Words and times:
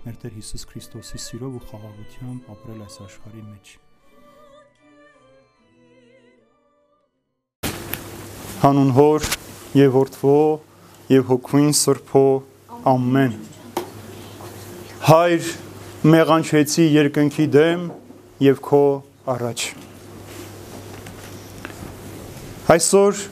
մեր 0.00 0.14
Տեր 0.16 0.32
Հիսուս 0.38 0.62
Քրիստոսի 0.70 1.18
սիրով 1.20 1.56
ու 1.58 1.66
խաղաղությամբ 1.68 2.46
ապրել 2.54 2.78
այս 2.86 2.94
աշխարհի 3.04 3.42
մեջ։ 3.44 3.72
Հանուն 8.62 8.92
Հոր 8.96 9.28
եւ 9.76 9.92
Որդվո 9.98 10.38
եւ 11.12 11.26
Հոգուին 11.32 11.76
Սրբո 11.80 12.24
ամեն։ 12.94 13.36
Հայր 15.10 15.52
մեղանչեցի 16.16 16.88
երկնքի 16.96 17.48
դեմ 17.60 17.86
եւ 18.48 18.64
քո 18.70 18.82
առաջ։ 19.36 19.68
Այսօր 22.72 23.24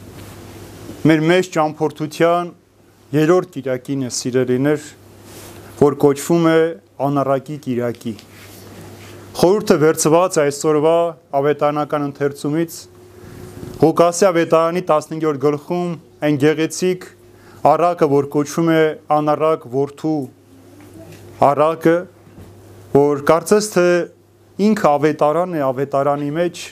մեր 1.09 1.29
մեջ 1.33 1.53
ճամփորդության 1.57 2.57
երրորդ 3.17 3.53
Կիրակին 3.57 4.09
է 4.09 4.17
սիրելիներ, 4.21 4.89
որ 5.79 5.95
կոչվում 6.03 6.47
է 6.51 6.59
անառակի 7.07 7.57
Կիրակի։ 7.65 8.13
Խորհուրդը 9.39 9.75
վերծված 9.83 10.39
այսօրվա 10.43 10.95
ավետարանական 11.39 12.07
ընթերցումից 12.09 12.79
Ղուկասի 13.79 14.27
ավետարանի 14.27 14.83
15-րդ 14.89 15.39
գլխում 15.45 15.91
այն 16.27 16.39
գեղեցիկ 16.43 17.05
առակը, 17.71 18.09
որ 18.11 18.27
կոչվում 18.33 18.71
է 18.75 18.81
անառակ 19.19 19.69
որդու 19.71 20.17
առակը, 21.47 21.95
որ 22.97 23.23
կարծես 23.31 23.71
թե 23.77 23.87
ինքը 24.67 24.91
ավետարան 24.99 25.55
է 25.55 25.63
ավետարանի 25.69 26.33
մեջ, 26.41 26.65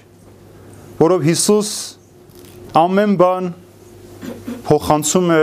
որով 0.98 1.26
Հիսուս 1.30 1.70
ամեն 2.82 3.16
բան 3.22 3.48
փոխանցում 4.66 5.32
է 5.36 5.42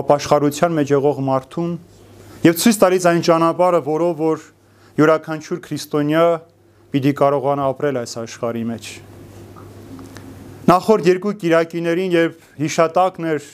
ապաշխարության 0.00 0.76
մեջ 0.80 0.96
եղող 0.96 1.24
մարդուն 1.28 1.78
եւ 2.40 2.56
ցույց 2.56 2.76
տալիս 2.80 3.06
այն 3.10 3.18
ճանապարհը, 3.26 3.80
որով 3.84 4.12
որ 4.20 4.44
յուրաքանչյուր 4.96 5.58
քրիստոնյա 5.66 6.24
պիտի 6.90 7.10
կարողանա 7.20 7.64
ապրել 7.70 7.98
այս 8.00 8.14
աշխարհի 8.20 8.62
մեջ։ 8.70 8.86
Նախորդ 10.70 11.10
երկու 11.10 11.34
Կիրակիներին 11.42 12.14
եւ 12.16 12.46
հիշատակներ 12.60 13.50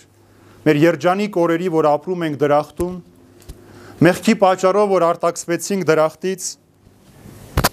մեր 0.66 0.78
երջանիկ 0.82 1.38
օրերի, 1.42 1.68
որ 1.74 1.88
ապրում 1.90 2.24
ենք 2.26 2.38
դրախտում, 2.42 2.94
մեղքի 4.06 4.34
պատճառով, 4.42 4.88
որ 4.92 5.06
արտաքսվեցինք 5.06 5.86
դրախտից 5.90 6.46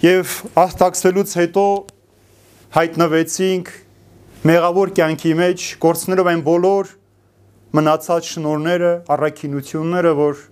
եւ 0.04 0.34
արտաքսվելուց 0.64 1.36
հետո 1.40 1.66
հայտնվեցինք 2.74 3.70
մեղավոր 4.50 4.92
կյանքի 4.98 5.34
մեջ 5.44 5.68
կորցնելով 5.84 6.32
այն 6.34 6.42
բոլոր 6.48 6.90
մնացած 7.74 8.32
շնորները, 8.34 8.92
առաքինությունները, 9.14 10.12
որ 10.18 10.42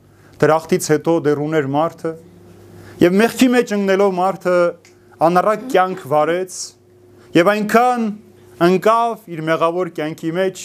դրախտից 0.41 0.89
հետո 0.93 1.15
դեռ 1.27 1.43
ուներ 1.43 1.69
մարդը, 1.73 2.13
եւ 3.03 3.17
մեղքի 3.21 3.49
մեջ 3.53 3.75
ընկնելով 3.77 4.15
մարդը 4.19 4.57
անառակ 5.27 5.67
կյանք 5.73 6.05
վարեց 6.13 6.57
եւ 7.37 7.51
այնքան 7.53 8.07
ընկավ 8.69 9.31
իր 9.33 9.45
մեղավոր 9.49 9.93
կյանքի 9.99 10.33
մեջ, 10.39 10.65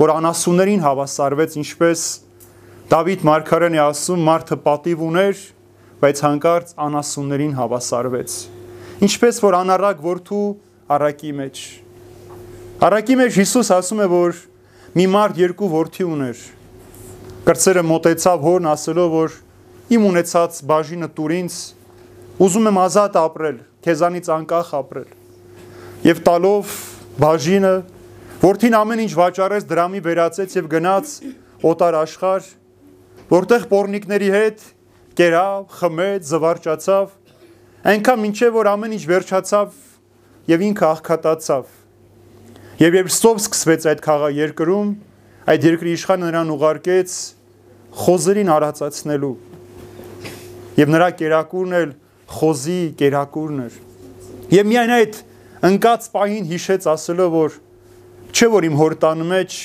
որ 0.00 0.12
անասուններին 0.14 0.84
հավասարվեց, 0.84 1.56
ինչպես 1.64 2.08
Դավիթ 2.94 3.22
Մարգարեն 3.24 3.78
է 3.78 3.80
ասում, 3.84 4.26
մարդը 4.28 4.58
պատիվ 4.64 5.06
ուներ, 5.08 5.46
բայց 6.04 6.20
հանկարծ 6.24 6.74
անասուններին 6.84 7.54
հավասարվեց։ 7.60 8.36
Ինչպես 9.08 9.40
որ 9.44 9.56
անառակ 9.62 10.04
որդու 10.04 10.44
առակի 10.94 11.32
մեջ 11.40 11.62
Արակի 12.84 13.14
մեջ 13.16 13.36
Հիսուս 13.38 13.68
ասում 13.70 14.00
է, 14.04 14.06
որ 14.10 14.38
մի 14.98 15.04
մարդ 15.14 15.38
երկու 15.40 15.68
որդի 15.72 16.04
ուներ։ 16.10 16.40
Կրծերը 17.44 17.82
մոտեցավ 17.84 18.44
հորն 18.44 18.66
ասելով, 18.70 19.14
որ 19.14 19.34
իմ 19.92 20.04
ունեցած 20.08 20.60
բաժինը 20.70 21.08
տուր 21.16 21.34
ինձ, 21.36 21.56
ուզում 22.46 22.68
եմ 22.70 22.78
ազատ 22.80 23.18
ապրել, 23.20 23.58
քեզանից 23.84 24.30
անկախ 24.36 24.70
ապրել։ 24.78 25.10
Եվ 26.08 26.22
տալով 26.28 26.72
բաժինը 27.20 27.74
որդին 28.44 28.78
ամեն 28.80 29.04
ինչ 29.04 29.12
վաճառեց, 29.20 29.68
դրամի 29.74 30.02
վերածեց 30.08 30.56
եւ 30.56 30.72
գնաց 30.72 31.14
օտար 31.74 32.00
աշխարհ, 32.00 32.50
որտեղ 33.34 33.70
պորնիկների 33.74 34.34
հետ 34.34 34.66
կերավ, 35.20 35.62
խմեց, 35.84 36.28
զվարճացավ, 36.32 37.16
այնքան 37.92 38.24
մինչև 38.24 38.56
որ 38.56 38.72
ամեն 38.72 38.98
ինչ 38.98 39.04
վերջացավ 39.14 39.80
եւ 40.54 40.68
ինքը 40.72 40.92
աղքատացավ 40.94 41.80
Եվ 42.74 42.96
երբ 42.98 43.10
ստով 43.12 43.36
սկսվեց 43.38 43.84
այդ 43.86 44.00
խաղա 44.02 44.28
երկրում, 44.34 44.88
այդ 45.44 45.64
երկրի 45.68 45.92
իշխանը 45.98 46.28
նրան 46.30 46.52
ուղարկեց 46.54 47.14
խոզերին 48.04 48.50
արածացնելու։ 48.54 49.32
Եվ 50.80 50.92
նրա 50.94 51.08
կերակուրն 51.20 51.76
էլ 51.80 51.90
խոզի 52.34 52.78
կերակուրն 53.00 53.64
էր։ 53.64 53.76
Եվ 54.54 54.70
միայն 54.70 54.92
այդ 54.94 55.18
ընկած 55.70 56.08
պահին 56.14 56.48
հիշեց 56.52 56.88
ասելով, 56.94 57.34
որ 57.34 57.58
չէ 58.34 58.48
որ 58.54 58.68
իմ 58.68 58.78
հորտան 58.80 59.26
մեջ 59.34 59.58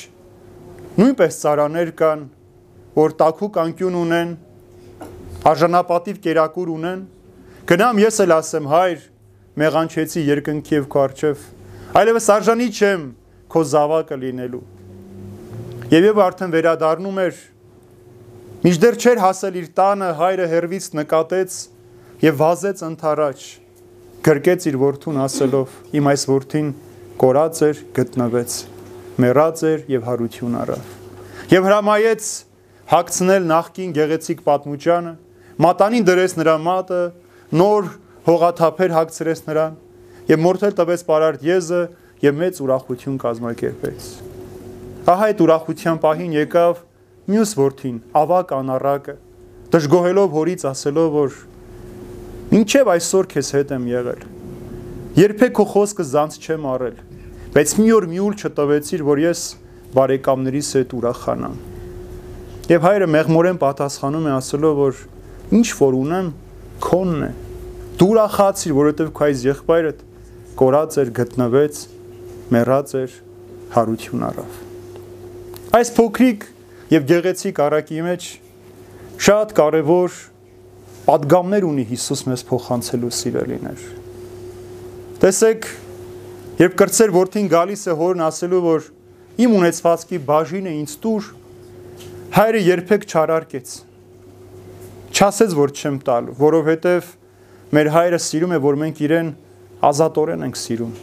նույնպես 0.99 1.39
ծարաներ 1.43 1.93
կան, 1.99 2.25
որ 2.99 3.15
տակու 3.19 3.49
կանկյուն 3.59 3.99
ունեն, 3.99 4.33
արժանապատիվ 5.49 6.19
կերակուր 6.25 6.73
ունեն, 6.75 7.05
գնամ 7.69 8.03
ես 8.03 8.19
էլ 8.25 8.35
ասեմ 8.39 8.67
հայր, 8.73 8.99
մեղանչեցի 9.59 10.25
երկնքի 10.29 10.77
եւ 10.79 10.91
քո 10.93 11.01
արչեւ 11.07 11.47
այլևս 11.89 12.27
արժանի 12.35 12.67
չեմ 12.69 13.05
քո 13.49 13.63
զավակը 13.71 14.17
լինելու։ 14.23 14.78
Եվ 15.89 16.05
եւ 16.05 16.19
արդեն 16.21 16.51
վերադառնում 16.53 17.23
էր 17.23 17.37
Միջդեռ 18.59 18.97
չէր 18.99 19.19
հասել 19.23 19.55
իր 19.55 19.67
տանը, 19.79 20.07
հայրը 20.19 20.45
հերվից 20.51 20.87
նկատեց 20.99 21.55
եւ 22.25 22.35
վազեց 22.41 22.83
ընթառաջ։ 22.89 23.45
Գրկեց 24.27 24.67
իր 24.69 24.77
որդուն 24.83 25.19
ասելով. 25.23 25.73
Իմ 25.95 26.09
այս 26.11 26.25
որդին 26.29 26.69
կորած 27.23 27.61
էր, 27.69 27.81
գտնվեց, 27.95 28.57
մեռած 29.23 29.63
էր 29.71 29.85
եւ 29.95 30.07
հարություն 30.09 30.59
առավ։ 30.59 30.93
Եվ 31.55 31.67
հրամայեց 31.69 32.29
հագցնել 32.93 33.49
նախքին 33.55 33.93
գեղեցիկ 33.97 34.45
պատմուճանը, 34.45 35.13
մատանին 35.65 36.09
դրեց 36.13 36.39
նրա 36.43 36.57
մատը, 36.69 37.03
նոր 37.63 37.93
հողաթափեր 38.29 38.97
հագցրեց 38.99 39.45
նրան 39.49 39.77
եւ 40.29 40.43
մորթել 40.45 40.81
տվեց 40.83 41.05
պարարտ 41.09 41.47
եզը 41.49 41.85
եւ 42.29 42.43
մեծ 42.43 42.65
ուրախություն 42.67 43.23
կազմակերպեց։ 43.23 44.28
Ահա 45.09 45.27
այդ 45.31 45.39
ուրախության 45.41 45.99
պահին 46.03 46.33
եկավ 46.35 46.81
մյուս 47.33 47.51
որդին, 47.57 47.95
ավակ 48.19 48.51
անառակը, 48.59 49.15
դժգոհելով 49.73 50.35
հորից 50.35 50.65
ասելով, 50.69 51.15
որ 51.15 51.39
ինչև 52.59 52.91
այսօր 52.93 53.29
քեզ 53.31 53.49
հետ 53.55 53.73
եմ 53.73 53.87
եղել։ 53.89 54.21
Երբեք 55.17 55.55
քո 55.57 55.65
խոսքը 55.73 56.05
զանց 56.11 56.37
չեմ 56.45 56.67
առել, 56.73 57.01
բայց 57.57 57.73
մի 57.79 57.89
օր 57.97 58.07
մի 58.13 58.21
ուլ 58.27 58.37
չտվեցիր, 58.37 59.03
որ 59.09 59.23
ես 59.23 59.43
բարեկամներիս 59.97 60.69
հետ 60.77 60.95
ուրախանամ։ 60.99 61.57
Եվ 62.69 62.85
հայրը 62.85 63.09
մեղմորեն 63.17 63.59
պատասխանում 63.65 64.29
է 64.29 64.33
ասելով, 64.37 64.79
որ 64.85 65.03
ինչ 65.57 65.67
որ 65.81 65.99
ունեմ, 66.05 66.31
քոնն 66.85 67.25
է։ 67.25 67.33
Դու 67.97 68.13
ուրախացիր, 68.13 68.77
որովհետև 68.77 69.13
քո 69.17 69.27
այս 69.29 69.45
եղբայրդ 69.49 70.07
կորած 70.61 71.01
էր, 71.01 71.13
գտնվեց, 71.17 71.83
մեռած 72.53 72.97
էր, 73.01 73.21
հարություն 73.73 74.27
առավ։ 74.29 74.68
Այս 75.69 75.91
փոքրիկ 75.93 76.45
եւ 76.89 77.03
գեղեցիկ 77.05 77.59
առակի 77.61 77.99
մեջ 78.01 78.23
շատ 79.21 79.51
կարեւոր 79.59 80.15
падգամներ 81.05 81.65
ունի 81.67 81.83
Հիսուս 81.91 82.23
մեզ 82.25 82.43
փոխանցելու 82.49 83.11
սիրելիներ։ 83.13 83.83
Տեսեք, 85.21 85.67
երբ 86.63 86.77
կրծեր 86.81 87.13
որդին 87.13 87.51
գալիս 87.53 87.85
է 87.85 87.95
հորն 88.01 88.25
ասելու, 88.25 88.63
որ 88.65 88.87
իմ 89.45 89.53
ունեցվածքի 89.59 90.21
բաժինը 90.31 90.73
ինձ 90.79 90.95
տուր, 91.05 91.29
հայրը 92.39 92.63
երբեք 92.65 93.05
չարարկեց։ 93.13 93.75
Չասեց, 95.13 95.57
որ 95.59 95.75
չեմ 95.77 95.99
տալու, 96.09 96.37
որովհետև 96.39 97.11
մեր 97.77 97.91
հայրը 97.93 98.21
սիրում 98.25 98.57
է, 98.57 98.59
որ 98.65 98.81
մենք 98.89 99.03
իրեն 99.05 99.29
ազատորեն 99.85 100.47
ենք 100.49 100.63
սիրում։ 100.65 100.95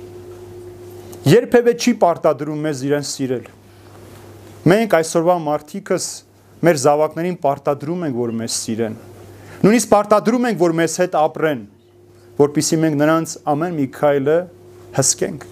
Երբևէ 1.26 1.76
չի 1.78 1.94
պարտադրում 2.02 2.66
մեզ 2.66 2.82
իրեն 2.90 3.06
սիրել 3.14 3.46
Մենք 4.66 4.94
այսօրվա 4.96 5.34
մարդիկս 5.44 6.06
մեր 6.66 6.78
զավակներին 6.82 7.36
պարտադրում 7.38 8.00
ենք, 8.06 8.16
որ 8.18 8.32
մեզ 8.40 8.54
սիրեն։ 8.64 8.96
Նույնիսկ 9.62 9.90
պարտադրում 9.92 10.48
ենք, 10.48 10.58
որ 10.58 10.74
մեզ 10.80 10.96
հետ 11.02 11.14
ապրեն։ 11.20 11.60
որpիսի 12.36 12.78
մենք 12.82 12.98
նրանց 13.00 13.34
ամեն 13.52 13.76
մի 13.76 13.86
քայլը 13.94 14.34
հսկենք։ 14.96 15.46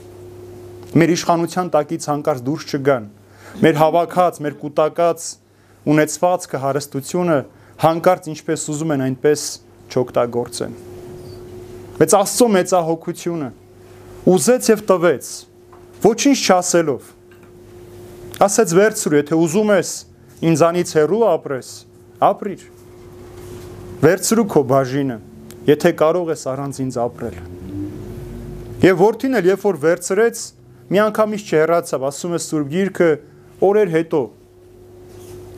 Մեր 0.99 1.13
իշխանության 1.15 1.71
տակից 1.79 2.09
հանկարծ 2.11 2.43
դուրս 2.49 2.67
չգան։ 2.75 3.07
Մեր 3.65 3.79
հավաքած, 3.85 4.41
մեր 4.45 4.59
կൂട്ടակած 4.65 5.29
ունեցվածքը 5.95 6.61
հարստությունը 6.65 7.39
հանկարծ 7.85 8.29
ինչպես 8.35 8.69
ուզում 8.75 8.95
են 8.99 9.05
այնպես 9.09 9.47
չօգտագործեն։ 9.95 10.79
Բայց 12.03 12.17
Աստծո 12.19 12.49
մեծահոգությունը 12.59 13.51
ուզեց 14.35 14.73
եւ 14.75 14.89
տվեց 14.91 15.35
ոչինչ 16.05 16.39
չասելով 16.45 17.14
ասեց 18.45 18.73
վերցրու, 18.77 19.19
եթե 19.23 19.37
ուզում 19.41 19.71
ես 19.75 19.91
ինձանից 20.45 20.91
հեռու 20.99 21.21
ապրես, 21.31 21.69
ապրիր։ 22.29 22.65
Վերցրու 24.05 24.47
քո 24.53 24.63
բաժինը, 24.73 25.17
եթե 25.71 25.93
կարող 26.01 26.33
ես 26.35 26.43
առանց 26.53 26.81
ինձ 26.85 26.99
ապրել։ 27.05 27.39
Եվ 28.85 28.99
որդին 29.01 29.39
էլ 29.39 29.49
երբ 29.49 29.63
որ 29.65 29.79
վերցրեց, 29.85 30.41
միանգամից 30.93 31.45
չհեռացավ, 31.49 32.05
ասում 32.11 32.35
է 32.37 32.41
Սուրբ 32.45 32.73
Գիրքը, 32.75 33.11
օրեր 33.65 33.93
հետո 33.95 34.21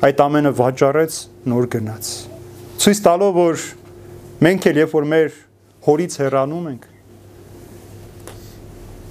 այդ 0.06 0.22
ամենը 0.26 0.52
վաճառեց, 0.60 1.16
նոր 1.50 1.68
գնաց։ 1.72 2.12
Ցույց 2.84 3.00
տալով 3.06 3.40
որ 3.40 3.64
մենք 4.46 4.68
էլ 4.70 4.80
երբ 4.84 4.94
որ 4.94 5.08
մեր 5.10 5.40
հորից 5.86 6.16
հեռանում 6.22 6.70
ենք, 6.70 6.86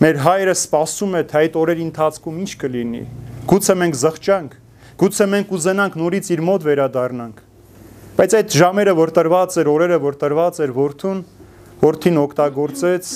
մեր 0.06 0.19
հայրը 0.25 0.56
սпасում 0.62 1.16
է, 1.19 1.22
թե 1.31 1.42
այդ 1.42 1.60
օրերի 1.60 1.86
ընթացքում 1.89 2.39
ինչ 2.45 2.51
կլինի, 2.62 3.04
Գուցե 3.46 3.74
մենք 3.78 3.98
զղջանք, 4.02 4.54
գուցե 4.98 5.26
մենք 5.30 5.52
ուզենանք 5.54 5.96
նորից 6.02 6.28
իր 6.34 6.40
մոտ 6.46 6.64
վերադառնանք։ 6.66 7.42
Բայց 8.16 8.36
այդ 8.40 8.54
ժամերը, 8.58 8.94
որ 8.98 9.12
տրված 9.18 9.58
էր, 9.62 9.68
օրերը, 9.70 9.98
որ 10.02 10.16
տրված 10.22 10.60
էր 10.66 10.72
որդուն, 10.76 11.20
որդին 11.84 12.18
օգտագործեց, 12.22 13.12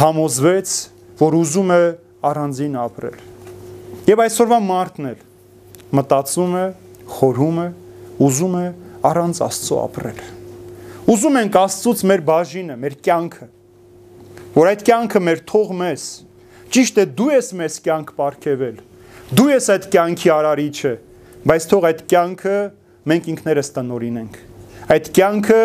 համոզվեց, 0.00 0.72
որ 1.20 1.36
ուզում 1.38 1.70
է 1.74 1.78
առանձին 2.30 2.74
ապրել։ 2.84 3.20
Եվ 4.10 4.22
այսօրվա 4.24 4.58
մարդն 4.64 5.06
էլ 5.12 5.20
մտածում 5.94 6.56
է, 6.58 6.64
խորհում 7.14 7.60
է, 7.62 7.68
ուզում 8.24 8.56
է 8.58 8.64
առանց 9.14 9.42
Աստծո 9.46 9.78
ապրել։ 9.84 10.24
Ուզում 11.14 11.38
ենք 11.44 11.60
Աստծուց 11.60 12.02
մեր 12.10 12.24
բաժինը, 12.32 12.78
մեր 12.82 12.98
կյանքը, 13.04 13.46
որ 14.58 14.72
այդ 14.72 14.84
կյանքը 14.88 15.22
մեր 15.28 15.44
թող 15.54 15.72
մեզ։ 15.84 16.08
Ճիշտ 16.74 16.98
է, 16.98 17.06
դու 17.20 17.30
ես 17.34 17.52
մեզ 17.60 17.78
կյանք 17.84 18.12
ապարգևել։ 18.14 18.82
Դու 19.34 19.48
ես 19.50 19.66
այդ 19.72 19.86
կյանքի 19.90 20.30
արարիչը, 20.30 20.90
բայց 21.48 21.64
թող 21.70 21.84
այդ 21.88 22.00
կյանքը 22.10 22.58
մենք 23.10 23.24
ինքներս 23.32 23.70
տնորինենք։ 23.74 24.36
Այդ 24.94 25.08
կյանքը 25.16 25.62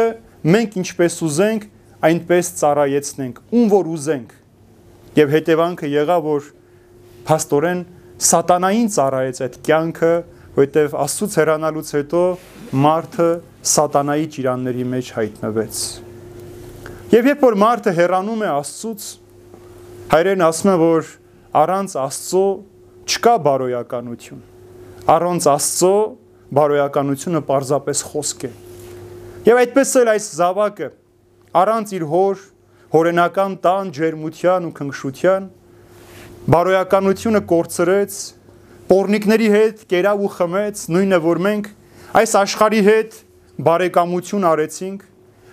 մենք 0.55 0.77
ինչպես 0.79 1.17
ուզենք, 1.27 1.67
այնպես 2.09 2.49
ծառայեցնենք, 2.61 3.41
ում 3.53 3.67
որ 3.73 3.89
ուզենք։ 3.93 4.31
Եվ 5.19 5.33
հետևանքը 5.35 5.89
եղա, 5.91 6.17
որ 6.25 6.47
փաստորեն 7.29 7.83
սատանային 8.29 8.89
ծառայեց 8.95 9.43
այդ 9.45 9.59
կյանքը, 9.69 10.13
որտեվ 10.57 10.97
Աստծուց 11.05 11.37
հեռանալուց 11.39 11.93
հետո 11.99 12.23
մարդը 12.89 13.29
սատանայի 13.75 14.27
ճիրանների 14.33 14.87
մեջ 14.95 15.13
հայտնվեց։ 15.19 15.83
Եվ 17.13 17.29
երբ 17.33 17.45
որ 17.45 17.59
մարդը 17.69 17.95
հեռանում 17.99 18.43
է 18.47 18.49
Աստծուց, 18.55 19.05
հայրեն 20.09 20.43
ասում 20.49 20.73
են, 20.73 20.81
որ 20.81 21.13
առանց 21.59 21.95
Աստծո 22.09 22.45
չկա 23.09 23.31
բարոյականություն։ 23.41 24.41
Առանց 25.09 25.45
Աստծո 25.49 25.93
բարոյականությունը 26.59 27.39
պարզապես 27.47 28.01
խոսք 28.09 28.43
է։ 28.45 28.51
Եվ 29.49 29.61
այդպես 29.63 29.93
էլ 29.99 30.11
այս 30.13 30.27
զավակը 30.39 30.89
առանց 31.59 31.93
իր 31.97 32.05
հոր 32.11 32.43
հորենական 32.93 33.55
տան 33.65 33.89
ջերմության 33.97 34.67
ու 34.69 34.73
քնքշության 34.77 35.47
բարոյականությունը 36.53 37.41
կորցրեց, 37.49 38.19
Պորնիկների 38.89 39.49
հետ 39.53 39.81
կերավ 39.89 40.21
ու 40.25 40.29
խմեց, 40.33 40.79
նույնը 40.89 41.17
որ 41.21 41.39
մենք 41.45 41.67
այս 42.19 42.31
աշխարհի 42.39 42.79
հետ 42.89 43.17
բարեկամություն 43.69 44.47
արեցինք, 44.49 45.03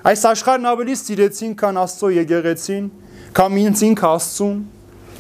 այս 0.09 0.23
աշխարհն 0.31 0.69
ավելի 0.73 0.97
սիրեցինք, 1.01 1.59
քան 1.61 1.81
Աստծո 1.83 2.11
եկեղեցին, 2.17 2.87
քան 3.37 3.59
ինձ 3.67 3.83
ինքը 3.91 4.09
Աստծուն, 4.09 4.57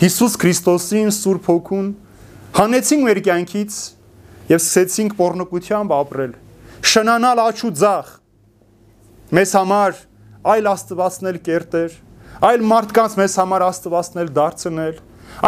Հիսուս 0.00 0.36
Քրիստոսին, 0.40 1.12
Սուրբ 1.16 1.50
Հոգուն, 1.52 1.90
Հանեցինք 2.54 3.02
մեր 3.06 3.18
կյանքից 3.26 3.78
եւ 4.46 4.60
սկսեցինք 4.62 5.14
pornokությամբ 5.18 5.94
ապրել։ 5.96 6.36
Շնանալ 6.86 7.42
աչու 7.42 7.70
ձախ։ 7.80 8.12
Մեզ 9.36 9.54
համար 9.58 9.98
այլ 10.46 10.70
աստվածնել 10.70 11.38
կերտեր, 11.48 11.96
այլ 12.46 12.64
մարդկանց 12.70 13.16
մեզ 13.18 13.36
համար 13.42 13.64
աստվածնել 13.66 14.30
դարձնել, 14.36 15.00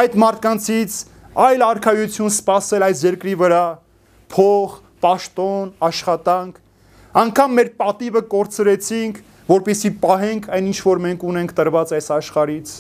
այդ 0.03 0.19
մարդկանցից 0.25 0.99
այլ 1.39 1.65
արքայություն 1.69 2.33
սпасել 2.35 2.87
այս 2.89 3.03
երկրի 3.07 3.35
վրա, 3.39 3.65
փող, 4.35 4.79
պաշտոն, 5.05 5.69
աշխատանք, 5.89 6.57
անկամ 7.23 7.55
մեր 7.59 7.71
պատիվը 7.79 8.23
կորցրեցինք, 8.35 9.21
որպիսի 9.49 9.91
պահենք 10.03 10.49
այն 10.59 10.73
ինչ 10.73 10.79
որ 10.89 11.05
մենք 11.07 11.29
ունենք 11.29 11.55
տրված 11.57 11.93
այս 11.99 12.11
աշխարից։ 12.19 12.73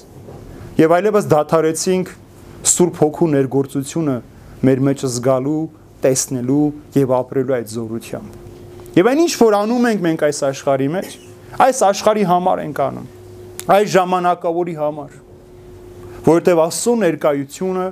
Եվ 0.79 0.94
այլևս 0.99 1.29
դադարեցինք 1.32 2.11
Սուրբ 2.66 3.00
Հոգու 3.02 3.31
ներգործությունը 3.34 4.16
մեր 4.69 4.82
մեջ 4.88 5.06
զգալու, 5.06 5.62
տեսնելու 6.02 6.66
եւ 6.99 7.14
ապրելու 7.19 7.56
այդ 7.58 7.72
զորությամբ։ 7.76 8.99
Եվ 8.99 9.08
այն 9.12 9.22
ինչ 9.28 9.32
որ 9.38 9.56
անում 9.62 9.88
ենք 9.93 10.05
մենք 10.08 10.26
այս 10.28 10.43
աշխարհի 10.49 10.90
մեջ, 10.99 11.16
այս 11.69 11.81
աշխարհի 11.93 12.28
համար 12.32 12.62
ենք 12.66 12.84
անում։ 12.88 13.08
Այս 13.78 13.88
ժամանակավորի 13.94 14.76
համար 14.78 15.16
որովհետև 16.28 16.60
Աստծո 16.60 16.94
ներկայությունը 17.02 17.84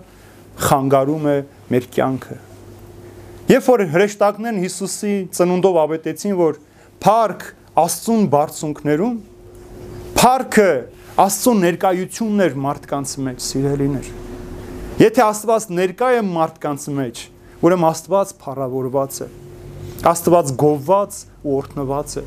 խանգարում 0.67 1.29
է 1.31 1.37
մեր 1.73 1.87
կյանքը։ 1.95 2.37
Երբ 3.53 3.69
որ 3.71 3.85
հրեշտակներն 3.95 4.61
Հիսուսի 4.65 5.15
ծնունդով 5.39 5.81
ավետեցին, 5.85 6.37
որ 6.43 6.61
Փարք 7.07 7.49
Աստծուն 7.87 8.29
բարձունքներում, 8.37 9.17
Փարքը 10.21 10.71
Աստծո 11.27 11.57
ներկայությունն 11.63 12.47
էր 12.51 12.61
մարդկանց 12.67 13.17
մեջ, 13.27 13.45
սիրելիներ։ 13.47 14.26
Եթե 14.97 15.21
Աստված 15.27 15.65
ներկա 15.77 16.07
է 16.17 16.21
մարդկանց 16.25 16.85
մեջ, 16.97 17.19
ուրեմն 17.61 17.87
Աստված 17.91 18.31
փառավորված 18.41 19.17
է։ 19.21 19.27
Աստված 20.09 20.53
գովված 20.63 21.19
ու 21.45 21.57
օրհնված 21.57 22.15
է։ 22.17 22.23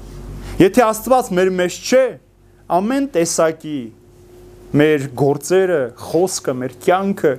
Եթե 0.60 0.84
Աստված 0.86 1.32
մեր 1.40 1.50
մեջ 1.58 1.78
չէ, 1.90 2.02
ամեն 2.78 3.08
տեսակի 3.16 3.80
մեր 4.82 5.08
գործերը, 5.24 5.80
խոսքը, 5.98 6.56
մեր 6.62 6.76
կյանքը 6.86 7.34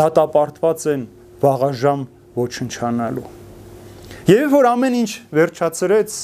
դատապարտված 0.00 0.86
են 0.94 1.04
վաղաժամ 1.44 2.08
ոչնչանալու։ 2.40 3.26
Եվ 4.32 4.48
որ 4.56 4.70
ամեն 4.72 4.98
ինչ 5.02 5.12
վերջացրեց, 5.36 6.16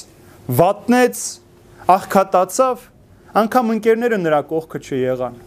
վատնեց, 0.56 1.22
աղքատացավ, 2.00 2.88
անգամ 3.44 3.76
ընկերները 3.76 4.24
նրա 4.24 4.42
կողքը 4.56 4.84
չեղան 4.88 5.40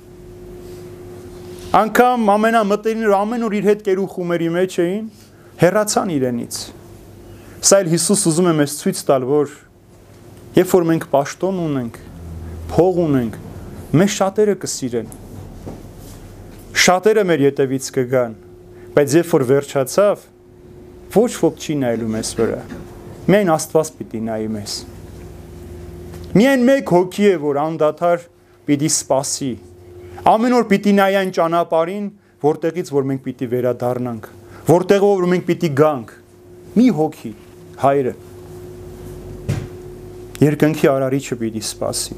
անգամ 1.73 2.27
ամենամտերիմները 2.29 3.13
ամենուր 3.17 3.53
իր 3.57 3.63
հետ 3.65 3.79
կերուխումերի 3.87 4.49
մեջ 4.53 4.75
էին, 4.83 5.05
հեռացան 5.57 6.11
իրենից։ 6.13 6.59
Սա 7.65 7.79
էլ 7.81 7.89
Հիսուս 7.93 8.25
ուզում 8.29 8.49
է 8.51 8.53
մեզ 8.59 8.75
ցույց 8.77 9.01
տալ, 9.07 9.25
որ 9.25 9.55
երբ 10.59 10.75
որ 10.77 10.85
մենք 10.91 11.07
աշտոն 11.17 11.63
ունենք, 11.63 11.97
փող 12.75 13.01
ունենք, 13.07 13.39
մեզ 14.03 14.13
շատերը 14.19 14.55
կսիրեն։ 14.61 15.09
Շատերը 16.83 17.25
մեր 17.33 17.45
յետևից 17.47 17.89
կգան, 17.97 18.37
բայց 18.93 19.17
երբ 19.17 19.33
որ 19.33 19.49
վերջացավ, 19.49 20.29
ոչ 21.17 21.31
ոք 21.41 21.57
չի 21.57 21.81
նայելու 21.81 22.13
մեզ 22.13 22.33
վրա։ 22.37 22.63
Միայն 23.33 23.53
Աստված 23.57 23.93
պիտի 23.97 24.25
նայի 24.29 24.49
մեզ։ 24.61 24.79
Միայն 26.37 26.69
մեկ 26.69 26.97
հոգի 27.01 27.29
է, 27.33 27.37
որ 27.49 27.63
անդադար 27.65 28.27
պիտի 28.69 28.93
սпасի 28.93 29.53
Ամեն 30.23 30.53
օր 30.55 30.67
պիտի 30.69 30.91
նայի 30.95 31.15
այն 31.19 31.31
ճանապարհին, 31.35 32.03
որտեղից 32.43 32.89
որ 32.95 33.07
մենք 33.09 33.21
պիտի 33.25 33.47
վերադառնանք, 33.51 34.27
որտեղով 34.69 35.17
որ 35.19 35.25
մենք 35.33 35.41
պիտի 35.49 35.69
գանք։ 35.79 36.13
Մի 36.79 36.85
հոգի, 36.99 37.31
հայրը։ 37.81 38.13
Երկնքի 40.43 40.89
արարիչը 40.93 41.37
պիտի 41.41 41.63
սпасի։ 41.67 42.15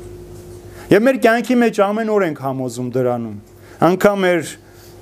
Եվ 0.91 1.01
մեր 1.07 1.19
կյանքի 1.25 1.57
մեջ 1.63 1.79
ամեն 1.87 2.11
օր 2.13 2.27
ենք 2.27 2.43
համոզում 2.45 2.93
դրանում։ 2.93 3.41
Անկամ 3.89 4.21
մեր 4.25 4.53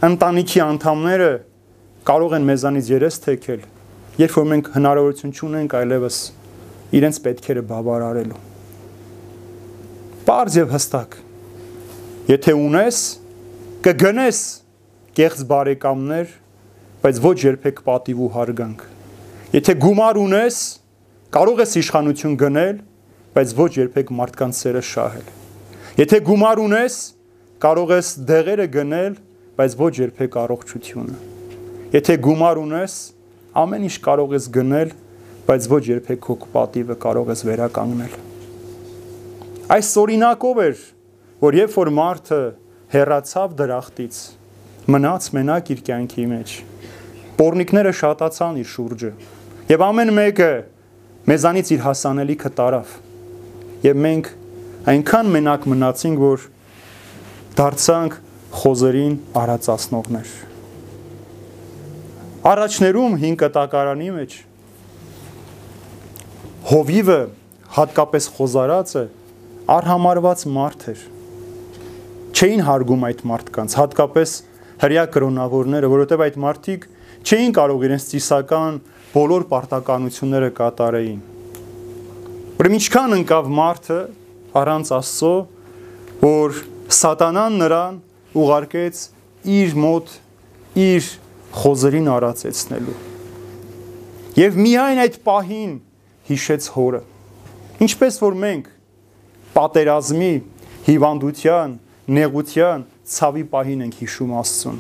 ընտանիքի 0.07 0.63
անդամները 0.63 1.29
կարող 2.07 2.37
են 2.39 2.49
մեզանից 2.53 2.93
երես 2.93 3.19
թեքել, 3.27 3.67
երբ 4.23 4.39
որ 4.39 4.49
մենք 4.53 4.71
հնարավորություն 4.79 5.35
չունենք 5.35 5.77
այլևս 5.83 6.23
իրենց 7.03 7.21
պետքերը 7.27 7.67
բավարարելու։ 7.67 8.41
Պարզ 10.23 10.59
եւ 10.63 10.75
հստակ 10.77 11.22
Եթե 12.23 12.53
ունես, 12.55 12.97
կգնես 13.83 14.37
կեղծ 15.17 15.39
բարեկամներ, 15.49 16.29
բայց 17.03 17.17
ոչ 17.19 17.33
երբեք 17.43 17.81
պատիվ 17.83 18.21
ու 18.23 18.29
հարգանք։ 18.31 18.85
Եթե 19.57 19.75
գումար 19.83 20.19
ունես, 20.21 20.59
կարող 21.35 21.59
ես 21.65 21.75
իշխանություն 21.81 22.37
գնել, 22.39 22.79
բայց 23.35 23.51
ոչ 23.59 23.67
երբեք 23.75 24.13
մարդկանց 24.21 24.61
սերը 24.63 24.83
շահել։ 24.93 25.27
Եթե 25.99 26.21
գումար 26.29 26.63
ունես, 26.63 26.95
կարող 27.67 27.93
ես 27.97 28.13
դեղերը 28.31 28.69
գնել, 28.77 29.19
բայց 29.59 29.77
ոչ 29.83 29.93
երբեք 29.99 30.39
առողջությունը։ 30.47 31.19
Եթե 31.99 32.17
գումար 32.23 32.63
ունես, 32.63 32.97
ամեն 33.67 33.87
ինչ 33.91 33.95
կարող 34.07 34.39
ես 34.39 34.49
գնել, 34.63 34.95
բայց 35.51 35.71
ոչ 35.75 35.83
երբեք 35.91 36.23
քո 36.23 36.39
պատիվը 36.55 36.99
կարող 37.03 37.35
ես 37.35 37.47
վերականգնել։ 37.51 38.19
Այս 39.75 39.95
օրինակով 40.07 40.67
էր, 40.71 40.83
որ 41.43 41.57
երբ 41.59 41.73
որ 41.75 41.89
մարդը 41.91 42.37
հեռացավ 42.93 43.55
դրախտից, 43.59 44.17
մնաց 44.93 45.25
մենակ 45.35 45.71
իր 45.73 45.79
կյանքի 45.89 46.27
մեջ։ 46.31 46.51
Պորնիկները 47.35 47.91
շատացան 47.99 48.59
իր 48.61 48.69
շուրջը։ 48.73 49.09
Եվ 49.73 49.83
ամեն 49.83 50.11
մեկը 50.15 50.47
մեզանից 51.33 51.71
իր 51.75 51.81
հասանելիքը 51.83 52.51
տարավ։ 52.59 52.93
Եվ 53.83 53.99
մենք 54.05 54.29
այնքան 54.93 55.31
մենակ 55.33 55.67
մնացինք, 55.73 56.23
որ 56.23 56.45
դարձանք 57.59 58.15
խոզերին 58.63 59.17
արածացնողներ։ 59.43 60.31
Առաջներում 62.53 63.17
5 63.23 63.37
կտակարանի 63.43 64.09
մեջ 64.19 64.37
հովիվը 66.71 67.19
հատկապես 67.79 68.29
խոզարածը 68.37 69.03
արհամարված 69.73 70.45
մարդ 70.59 70.87
էր 70.93 71.03
չէին 72.33 72.63
հարգում 72.65 73.03
այդ 73.07 73.21
մարդկանց, 73.29 73.75
հատկապես 73.77 74.31
հрья 74.83 75.03
կրոնավորները, 75.13 75.89
որովհետև 75.93 76.23
այդ 76.25 76.37
մարդիկ 76.43 76.87
չէին 77.23 77.53
կարող 77.55 77.85
իրենց 77.87 78.07
ծիսական 78.09 78.79
բոլոր 79.13 79.45
պարտականությունները 79.51 80.49
կատարեին։ 80.57 81.19
Ուրեմն 82.57 82.77
ինչքան 82.79 83.15
ընկավ 83.19 83.49
մարդը 83.59 83.99
առանց 84.63 84.91
Աստծո, 84.97 85.33
որ 86.23 86.59
սատանան 86.97 87.57
նրան 87.61 88.01
ուղարկեց 88.43 89.01
իր 89.53 89.77
մոտ 89.83 90.13
իր 90.83 91.09
խոզերին 91.53 92.09
արածեցնելու։ 92.17 92.97
Եվ 94.39 94.59
միայն 94.65 95.01
այդ 95.03 95.17
պահին 95.27 95.73
հիշեց 96.29 96.69
հորը։ 96.73 97.01
Ինչպես 97.83 98.19
որ 98.23 98.37
մենք 98.43 98.69
պատերազմի, 99.53 100.33
հիվանդության, 100.87 101.75
նեղության, 102.11 102.81
ցավի 103.07 103.43
պահին 103.53 103.83
ենք 103.85 103.99
հիշում 104.01 104.31
Աստծուն։ 104.41 104.79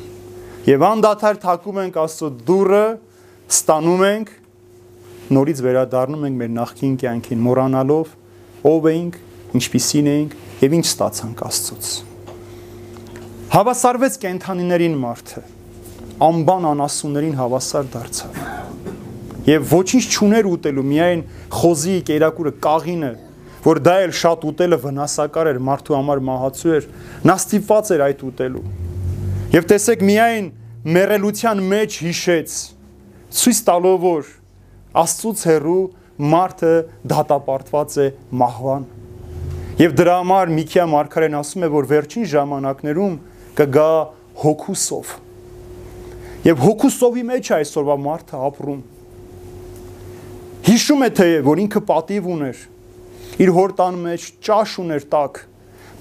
Եվ 0.67 0.83
անդադար 0.89 1.37
թակում 1.43 1.77
ենք 1.83 1.99
Աստծո 2.03 2.29
դուրը, 2.49 2.85
ստանում 3.53 4.03
ենք, 4.09 4.33
նորից 5.37 5.61
վերադառնում 5.63 6.25
ենք 6.27 6.37
մեր 6.41 6.51
նախկին 6.57 6.97
կյանքին, 7.03 7.43
մոռանալով 7.47 8.11
ով 8.67 8.87
էինք, 8.91 9.17
ինչպիսին 9.59 10.09
էինք 10.13 10.35
եւ 10.63 10.75
ինչ 10.79 10.85
ստացանք 10.89 11.43
Աստծոց։ 11.47 11.91
Հավասարվեց 13.53 14.15
կենթանիներին 14.23 14.95
մարդը, 15.03 15.43
անբան 16.27 16.67
անասուններին 16.73 17.35
հավասար 17.39 17.89
դարձավ։ 17.93 18.39
Եվ 19.43 19.65
ոչինչ 19.73 20.03
չուներ 20.09 20.47
ուտելու, 20.53 20.85
միայն 20.89 21.21
խոզի 21.53 21.95
կերակուրը, 22.07 22.53
կաղինը, 22.63 23.11
որ 23.63 23.79
դա 23.83 23.95
էլ 24.03 24.13
շատ 24.19 24.45
ուտելը 24.49 24.79
վնասակար 24.83 25.49
էր, 25.53 25.59
մարդու 25.67 25.95
համար 25.97 26.21
մահացու 26.27 26.73
էր, 26.77 26.87
նա 27.23 27.35
ստիպված 27.39 27.91
էր 27.95 28.03
այդ 28.07 28.23
ուտելու։ 28.27 28.63
Եվ 29.53 29.67
տեսեք 29.71 30.03
միայն 30.09 30.47
մերելության 30.83 31.61
մեջ 31.73 31.99
հիշեց, 32.03 32.55
ցույց 33.39 33.59
տալով 33.69 33.99
որ 34.03 34.31
Աստծուց 34.93 35.43
հեռու 35.49 35.83
մարդը 36.33 36.73
դատապարտված 37.09 37.95
է 38.03 38.07
մահվան։ 38.43 38.83
Եվ 39.79 39.95
դրա 39.97 40.17
համար 40.19 40.51
Միքիա 40.53 40.83
Մարգարեն 40.91 41.37
ասում 41.39 41.63
է, 41.65 41.69
որ 41.73 41.87
վերջին 41.89 42.27
ժամանակներում 42.33 43.15
կգա 43.57 43.93
հոգուսով։ 44.43 45.15
Եվ 46.43 46.61
հոգուսովի 46.67 47.23
մեջ 47.31 47.49
այսօրվա 47.57 47.97
մարդը 48.03 48.43
ապրում։ 48.49 48.83
Հիշում 50.67 51.03
է 51.07 51.09
թե 51.17 51.27
որ 51.47 51.63
ինքը 51.63 51.81
պատիվ 51.89 52.29
ուներ։ 52.33 52.61
Իր 53.41 53.49
հոր 53.53 53.71
տան 53.79 53.95
մեջ 54.03 54.25
ճաշ 54.45 54.73
ուներ 54.83 55.05
տակ, 55.09 55.39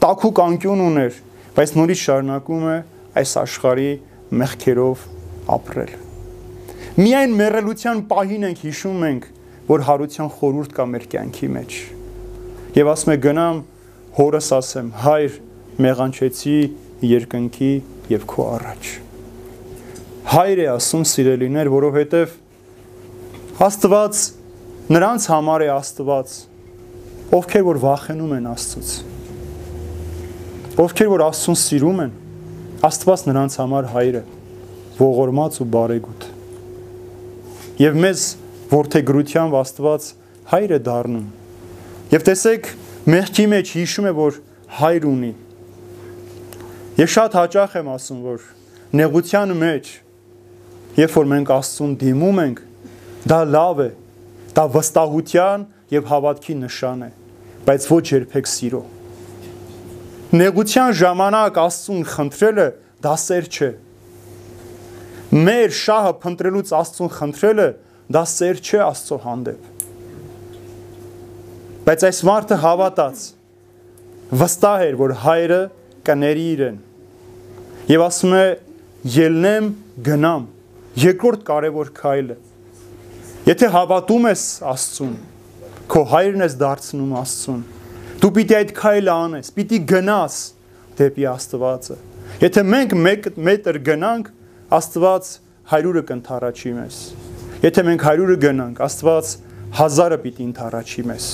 տաքուկ 0.02 0.40
անկյուն 0.42 0.82
ուներ, 0.84 1.20
բայց 1.56 1.70
նորից 1.78 2.00
շարունակում 2.02 2.66
է 2.68 2.74
այս 3.22 3.32
աշխարհի 3.42 3.90
մեղքերով 4.42 5.06
ապրել։ 5.56 5.94
Միայն 6.92 7.36
մեռելության 7.38 8.02
պահին 8.10 8.44
ենք 8.50 8.62
հիշում 8.66 9.06
ենք, 9.08 9.24
որ 9.70 9.84
հարության 9.88 10.30
խորուրդ 10.36 10.76
կա 10.76 10.86
մեր 10.92 11.06
կյանքի 11.14 11.48
մեջ։ 11.56 11.78
Եվ 12.76 12.92
ասում 12.92 13.12
է 13.12 13.16
գնամ 13.24 13.64
հորս 14.18 14.48
ասեմ, 14.58 14.92
հայր 15.06 15.40
մեղանչեցի 15.86 16.56
երկնքի 17.08 17.72
եւ 18.12 18.28
քո 18.28 18.46
առաջ։ 18.58 18.92
Հայր 20.32 20.62
է 20.62 20.66
ասում 20.76 21.04
սիրելիներ, 21.12 21.72
որովհետեւ 21.72 22.38
Աստված 23.62 24.20
նրանց 24.92 25.26
համար 25.32 25.64
է 25.64 25.68
Աստված, 25.72 26.32
ովքեր 27.32 27.62
որ 27.64 27.78
վախենում 27.80 28.32
են 28.36 28.46
Աստծուց, 28.50 28.88
ովքեր 30.82 31.06
որ 31.08 31.22
Աստծուն 31.24 31.56
սիրում 31.62 32.00
են, 32.02 32.10
Աստված 32.84 33.22
նրանց 33.30 33.54
համար 33.56 33.86
հայր 33.92 34.18
է, 34.18 34.22
ողորմած 34.98 35.56
ու 35.62 35.66
բարեգութ։ 35.72 36.26
Եվ 37.80 37.96
մեզ 38.04 38.24
որդեգրությամբ 38.74 39.56
Աստված 39.62 40.08
հայր 40.52 40.74
է 40.76 40.80
դառնում։ 40.90 41.24
Եվ 42.12 42.26
տեսեք, 42.28 42.68
մեղքի 43.16 43.48
մեջ 43.54 43.72
հիշում 43.78 44.10
է, 44.10 44.14
որ 44.20 44.38
հայր 44.82 45.08
ունի։ 45.12 45.32
Ես 47.00 47.16
շատ 47.16 47.38
հաճախ 47.40 47.78
եմ 47.80 47.90
ասում, 47.96 48.20
որ 48.28 48.46
նեղության 49.00 49.56
մեջ, 49.62 49.90
երբ 51.00 51.16
որ 51.16 51.32
մենք 51.32 51.56
Աստծուն 51.56 51.96
դիմում 52.04 52.44
ենք, 52.44 52.62
դա 53.32 53.42
լավ 53.56 53.82
է, 53.88 53.90
դա 54.52 54.68
վստահության 54.76 55.68
եւ 55.96 56.08
հավատքի 56.12 56.60
նշան 56.66 57.08
է 57.08 57.12
բայց 57.66 57.86
ոչ 57.92 58.04
երբեք 58.12 58.48
սիրո։ 58.50 58.82
Նեղության 60.32 60.94
ժամանակ 60.98 61.58
Աստծուն 61.62 62.04
խնդրելը 62.08 62.66
դա 63.04 63.12
սեր 63.22 63.48
չէ։ 63.52 63.70
Մեր 65.32 65.74
շահը 65.78 66.12
փնտրելուց 66.22 66.72
Աստծուն 66.78 67.12
խնդրելը 67.18 67.68
դա 68.16 68.22
սեր 68.32 68.62
չէ 68.62 68.80
Աստծո 68.86 69.18
հանդեպ։ 69.26 69.68
Բայց 71.82 72.04
այս 72.08 72.20
մարդը 72.28 72.58
հավատաց, 72.62 73.22
վստահ 74.42 74.84
էր, 74.86 74.98
որ 75.02 75.14
հայրը 75.22 75.60
կների 76.06 76.44
իրեն։ 76.52 76.76
Եվ 77.92 78.04
ասում 78.06 78.36
է, 78.38 78.44
ելնեմ, 79.16 79.68
գնամ։ 80.06 80.44
Երկրորդ 81.02 81.42
կարևոր 81.48 81.90
քայլը։ 81.96 82.36
Եթե 83.48 83.70
հավատում 83.74 84.28
ես 84.30 84.44
Աստծուն, 84.72 85.16
քո 85.90 86.02
հայրն 86.12 86.44
ես 86.46 86.56
դարձնում 86.60 87.14
Աստծուն։ 87.22 87.62
Դու 88.22 88.30
պիտի 88.36 88.56
այդ 88.58 88.72
քայլը 88.76 89.12
անես, 89.12 89.48
պիտի 89.56 89.78
գնաս 89.90 90.36
դեպի 90.98 91.24
Աստվածը։ 91.32 91.96
Եթե 92.42 92.62
մենք 92.72 92.94
1 92.98 93.40
մետր 93.48 93.78
գնանք, 93.88 94.28
Աստված 94.78 95.30
100-ը 95.72 96.02
կընթառաջի 96.10 96.72
մեզ։ 96.76 97.00
Եթե 97.62 97.84
մենք 97.88 98.06
100-ը 98.12 98.36
գնանք, 98.44 98.82
Աստված 98.86 99.32
1000-ը 99.80 100.18
պիտի 100.22 100.46
ընթառաջի 100.48 101.04
մեզ։ 101.10 101.26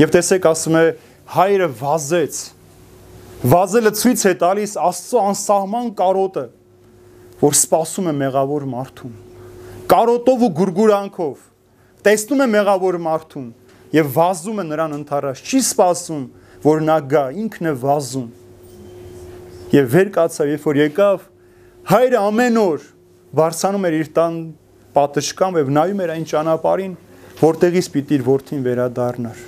Եվ 0.00 0.14
տեսեք, 0.16 0.48
ասում 0.50 0.78
է 0.80 0.84
հայրը 1.36 1.68
վազեց։ 1.80 2.40
Վազելը 3.50 3.92
ցույց 4.00 4.24
է 4.30 4.34
տալիս 4.40 4.74
Աստծո 4.88 5.22
անսահման 5.30 5.92
կարոտը, 6.00 6.46
որ 7.40 7.56
սпасում 7.60 8.10
է 8.10 8.14
մեղավոր 8.20 8.66
մարդուն։ 8.70 9.14
Կարոտով 9.90 10.44
ու 10.46 10.50
գուրգուրանքով 10.60 11.49
տեսնում 12.06 12.44
է 12.44 12.46
մեղավոր 12.54 12.98
մարդուն 13.06 13.48
եւ 13.94 14.12
վազում 14.14 14.60
է 14.62 14.64
նրան 14.70 14.96
ընթարած, 15.00 15.42
չի 15.44 15.60
սпасում, 15.66 16.24
որ 16.64 16.84
նա 16.86 16.96
գա, 17.10 17.24
ինքն 17.42 17.70
է 17.70 17.74
վազում։ 17.82 18.28
Եվ 19.74 19.90
վեր 19.94 20.10
կացավ, 20.16 20.50
երբ 20.50 20.66
որ 20.70 20.80
եկավ, 20.80 21.26
հայրը 21.90 22.22
ամեն 22.30 22.60
օր 22.60 22.86
բարձանում 23.40 23.86
էր 23.90 23.96
իր 24.00 24.10
տան 24.18 24.38
պատշգամբ 24.96 25.60
եւ 25.60 25.72
նայում 25.76 26.02
էր 26.04 26.12
այն 26.14 26.26
ճանապարհին, 26.30 26.94
որտեղից 27.40 27.90
պիտի 27.94 28.16
իր 28.18 28.24
որդին 28.26 28.64
վերադառնար։ 28.66 29.42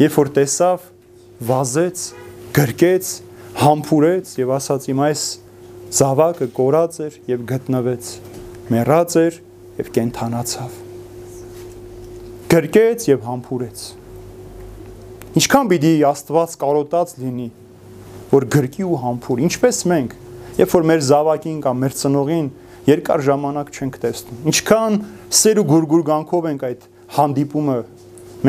Երբ 0.00 0.16
որ 0.20 0.30
տեսավ, 0.40 0.86
վազեց, 1.50 2.04
գրկեց, 2.56 3.10
համբուրեց 3.60 4.34
եւ 4.40 4.52
ասաց 4.56 4.90
իմ 4.94 5.02
այս 5.10 5.24
զավակը 6.00 6.52
կորած 6.56 7.00
էր 7.06 7.18
եւ 7.34 7.48
գտնվեց 7.54 8.12
մեռած 8.72 9.18
էր 9.24 9.42
եւ 9.80 9.90
կենթանացավ 9.98 10.79
Գրկեց 12.50 13.04
եւ 13.06 13.20
համբուրեց։ 13.22 13.80
Ինչքան 15.38 15.68
պիտի 15.70 15.90
Աստված 16.08 16.54
կարոտած 16.58 17.10
լինի, 17.22 17.44
որ 18.32 18.46
գրկի 18.50 18.86
ու 18.90 18.96
համբուր, 19.04 19.42
ինչպես 19.46 19.76
մենք, 19.92 20.16
երբ 20.58 20.72
որ 20.74 20.88
մեր 20.90 21.04
զավակին 21.06 21.60
կամ 21.62 21.78
մեր 21.84 21.94
ծնողին 22.00 22.48
երկար 22.90 23.22
ժամանակ 23.28 23.70
չենք 23.70 23.98
տեսնում։ 24.02 24.40
Ինչքան 24.50 24.98
սեր 25.38 25.60
ու 25.62 25.64
գուրգուրգանքով 25.70 26.48
ենք 26.50 26.64
այդ 26.70 26.88
հանդիպումը 27.20 27.76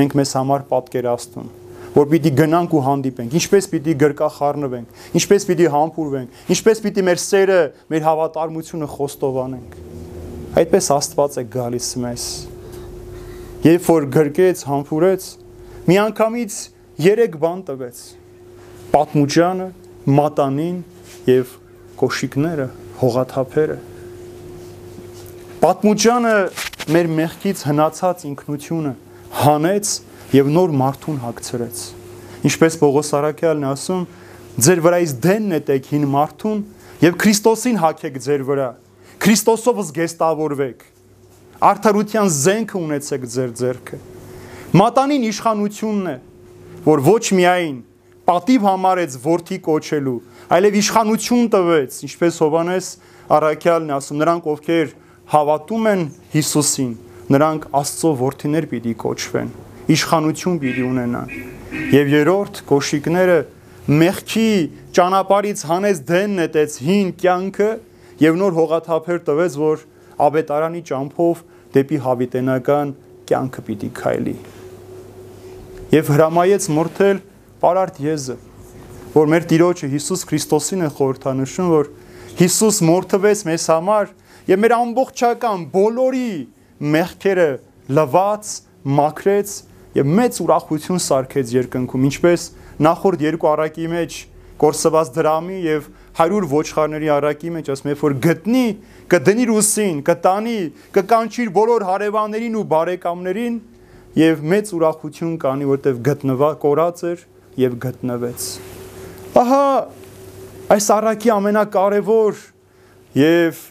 մենք 0.01 0.15
մեզ 0.17 0.33
համար 0.39 0.65
պատկերացնում։ 0.71 1.51
որ 1.91 2.09
պիտի 2.15 2.31
գնանք 2.41 2.73
ու 2.73 2.81
հանդիպենք, 2.87 3.33
ինչպես 3.37 3.67
պիտի 3.69 3.95
գրկախառնվենք, 4.01 5.01
ինչպես 5.19 5.45
պիտի 5.51 5.67
համբուրվենք, 5.75 6.39
ինչպես 6.55 6.81
պիտի 6.87 7.05
մեր 7.11 7.21
սերը, 7.21 7.59
մեր 7.91 8.07
հավատարմությունը 8.07 8.89
խոստովանենք։ 8.95 9.77
Այդպես 10.61 10.89
Աստված 10.95 11.37
է 11.37 11.45
գալիս 11.51 11.91
մեզ։ 12.07 12.25
Երբ 13.61 13.83
որ 13.85 14.05
գրկեց, 14.09 14.61
համբուրեց, 14.65 15.25
միանգամից 15.85 16.53
3 16.97 17.35
բան 17.41 17.59
տվեց. 17.67 17.97
պատմուճանը, 18.91 19.67
մատանին 20.17 20.79
եւ 21.29 21.51
կոշիկները, 22.01 22.65
հողաթափերը։ 23.01 23.77
Պատմուճանը 25.61 26.33
մեր 26.95 27.09
մեղքից 27.21 27.61
հնացած 27.69 28.25
ինքնությունը 28.31 28.93
հանեց 29.45 29.91
եւ 30.41 30.49
նոր 30.57 30.73
մարդուն 30.81 31.21
հագցրեց։ 31.21 31.83
Ինչպես 32.49 32.77
Պողոս 32.81 33.13
Արաքյալն 33.21 33.67
ասում, 33.71 34.05
ձեր 34.57 34.81
վրայից 34.89 35.13
դեն 35.21 35.45
նետեք 35.53 35.91
հին 35.93 36.07
մարդուն 36.17 36.63
եւ 37.05 37.21
Քրիստոսին 37.21 37.77
հագեք 37.85 38.17
ձեր 38.25 38.45
վրա։ 38.49 38.69
Քրիստոսով 39.21 39.85
զգեստավորվեք 39.85 40.90
արդարության 41.61 42.29
զենքը 42.33 42.77
ունեցեք 42.81 43.25
ձեր 43.31 43.51
ձեռքը։ 43.59 43.97
Մատանին 44.81 45.25
իշխանությունն 45.29 46.07
է, 46.09 46.15
որ 46.87 47.01
ոչ 47.05 47.25
միայն 47.37 47.75
պատիվ 48.31 48.65
համարեց 48.65 49.17
որդի 49.21 49.57
կոչելու, 49.67 50.15
այլև 50.57 50.77
իշխանություն 50.81 51.49
տվեց, 51.53 51.97
ինչպես 52.07 52.39
Հովանես 52.41 52.87
առաքյալն 53.37 53.93
ասում, 53.97 54.19
նրանք 54.21 54.49
ովքեր 54.51 54.93
հավատում 55.31 55.85
են 55.91 56.03
Հիսուսին, 56.33 56.91
նրանք 57.35 57.67
Աստծո 57.81 58.11
որդիներ 58.21 58.67
պիտի 58.71 58.95
կոչվեն, 59.05 59.53
իշխանություն 59.95 60.59
պիտի 60.65 60.85
ունենան։ 60.87 61.35
Եվ 61.91 62.11
երրորդ 62.15 62.61
կոշիկները 62.71 63.37
մեղքի 64.01 64.49
ճանապարից 64.97 65.63
հանես 65.71 66.01
դեն 66.09 66.35
նետեց 66.41 66.75
հին 66.87 67.13
կյանքը 67.21 67.71
եւ 68.21 68.37
նոր 68.41 68.57
հողաթափեր 68.61 69.21
տվեց, 69.29 69.55
որ 69.61 69.85
ավետարանի 70.27 70.81
ճամփով 70.91 71.43
դեպի 71.75 71.99
հավիտենական 72.05 72.93
կյանքը 73.31 73.63
պիտի 73.67 73.89
քայլի։ 74.01 74.35
Եվ 75.91 76.11
հրամայեց 76.15 76.67
մորթել 76.77 77.21
Պարարտ 77.61 77.99
Եզը, 78.05 78.35
որ 79.11 79.31
մեր 79.31 79.47
Տիրոջը 79.51 79.89
Հիսուս 79.91 80.21
Քրիստոսին 80.29 80.85
է 80.85 80.89
խորհրդանշում, 80.97 81.71
որ 81.71 81.89
Հիսուս 82.41 82.77
մորթվեց 82.87 83.43
մեզ 83.49 83.65
համար 83.71 84.11
եւ 84.51 84.61
մեր 84.63 84.75
ամբողջական 84.77 85.65
բոլորի 85.73 86.31
մեղքերը 86.95 87.49
լվաց, 87.97 88.51
մաքրեց 89.01 89.55
եւ 89.99 90.11
մեծ 90.21 90.39
ուրախություն 90.45 91.01
սարքեց 91.05 91.51
երկնքում, 91.57 92.05
ինչպես 92.11 92.45
նախորդ 92.87 93.25
երկու 93.27 93.49
առակի 93.51 93.89
մեջ 93.91 94.17
կորսված 94.61 95.11
դրամի 95.17 95.59
եւ 95.65 95.89
100 96.17 96.47
ոչխարների 96.51 97.09
առակի 97.15 97.51
մեջ, 97.55 97.69
ասում 97.71 97.89
երբ 97.91 98.01
որ 98.03 98.15
գտնի, 98.25 98.65
կդնի 99.11 99.45
ռուսին, 99.47 99.99
կտանի, 100.07 100.55
կկանչիր 100.97 101.51
բոլոր 101.55 101.85
հարևաններին 101.87 102.57
ու 102.59 102.65
բարեկամներին 102.71 103.55
եւ 104.19 104.41
մեծ 104.51 104.71
ուրախություն 104.75 105.35
կանի, 105.39 105.67
որտեվ 105.71 106.01
գտնվա 106.07 106.49
կորած 106.61 107.03
էր 107.11 107.25
եւ 107.63 107.77
գտնվեց։ 107.85 108.47
Ահա 109.41 109.65
այս 110.75 110.87
առակի 110.95 111.31
ամենակարևոր 111.35 112.41
եւ 113.21 113.61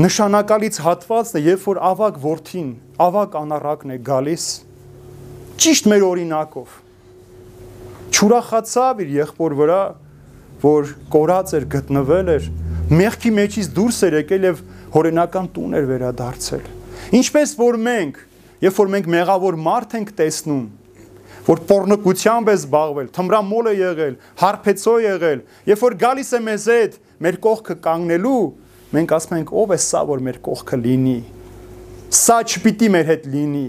նշանակալից 0.00 0.78
հատվածն 0.86 1.40
է, 1.40 1.42
երբ 1.50 1.66
որ 1.66 1.80
ավակ 1.90 2.20
worth-ին, 2.22 2.70
ավակ 3.02 3.34
անառակն 3.40 3.94
է 3.96 3.98
գալիս 4.06 4.46
ճիշտ 5.60 5.90
մեր 5.92 6.06
օրինակով 6.06 6.79
Չուրախացավ 8.20 8.98
իր 9.00 9.12
եղբոր 9.14 9.52
վրա, 9.56 9.82
որ 10.60 10.90
կորած 11.08 11.52
էր 11.56 11.64
գտնվել 11.72 12.26
էր, 12.34 12.48
մեղքի 12.92 13.30
մեջից 13.32 13.70
դուրս 13.78 14.00
էր 14.10 14.16
եկել 14.18 14.44
եւ 14.44 14.60
հորենական 14.92 15.48
տուն 15.54 15.78
էր 15.78 15.88
վերադարձել։ 15.88 16.66
Ինչպես 17.16 17.54
որ 17.62 17.78
մենք, 17.86 18.20
երբ 18.66 18.76
որ 18.82 18.92
մենք 18.92 19.08
մեղավոր 19.16 19.58
մարդ 19.64 19.96
ենք 20.00 20.12
տեսնում, 20.20 20.66
որ 21.48 21.64
pornokությամբ 21.72 22.52
է 22.52 22.58
զբաղվել, 22.60 23.10
թմրամոլ 23.16 23.72
է 23.72 23.74
եղել, 23.80 24.14
հարբեցո 24.44 24.96
եղել, 25.06 25.42
երբ 25.72 25.84
որ 25.88 25.98
գալիս 26.04 26.36
է 26.36 26.44
մեզ 26.50 26.70
հետ 26.76 27.02
մեր 27.24 27.42
կողքը 27.48 27.80
կանգնելու, 27.88 28.44
մենք 29.00 29.16
ասում 29.16 29.36
ենք 29.40 29.56
ով 29.64 29.72
է 29.72 29.82
սա, 29.88 30.06
որ 30.12 30.24
մեր 30.28 30.44
կողքը 30.44 30.82
լինի։ 30.84 31.18
Սա 32.20 32.40
չպիտի 32.44 32.94
մեր 33.00 33.12
հետ 33.16 33.28
լինի, 33.32 33.66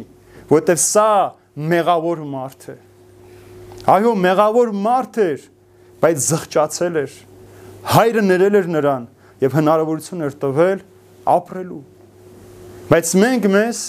որովհետև 0.51 0.87
սա 0.91 1.11
մեղավոր 1.71 2.25
մարդ 2.35 2.71
է։ 2.75 2.81
Այո, 3.89 4.11
մեղավոր 4.21 4.71
մարդ 4.77 5.17
էր, 5.25 5.47
բայց 6.01 6.27
զղջացել 6.27 7.01
էր։ 7.01 7.15
Հայրը 7.91 8.23
ներել 8.27 8.57
էր 8.61 8.67
նրան 8.75 9.07
եւ 9.41 9.57
հնարավորություն 9.57 10.25
էր 10.27 10.35
տվել 10.41 10.83
ապրելու։ 11.31 11.81
Բայց 12.91 13.13
մենք 13.25 13.47
մեզ 13.55 13.81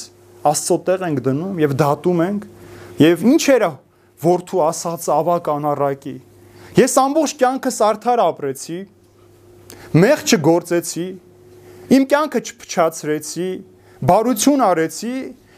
Աստծո 0.42 0.76
տեղ 0.86 1.02
ենք 1.06 1.20
դնում 1.22 1.60
եւ 1.62 1.74
դատում 1.82 2.22
ենք 2.24 2.46
Եվ 3.02 3.22
ինչ 3.24 3.42
էր 3.50 3.64
որդու 4.22 4.60
ասած 4.62 5.06
ավակ 5.10 5.48
անառակի։ 5.52 6.14
Ես 6.76 6.94
ամբողջ 7.02 7.32
կյանքս 7.40 7.78
արդար 7.88 8.22
ապրեցի, 8.22 8.78
մեղ 10.02 10.24
չգործեցի, 10.28 11.06
իմ 11.98 12.06
կյանքը 12.12 12.42
չփչացրեցի, 12.46 13.50
բարություն 14.12 14.66
արեցի, 14.70 15.14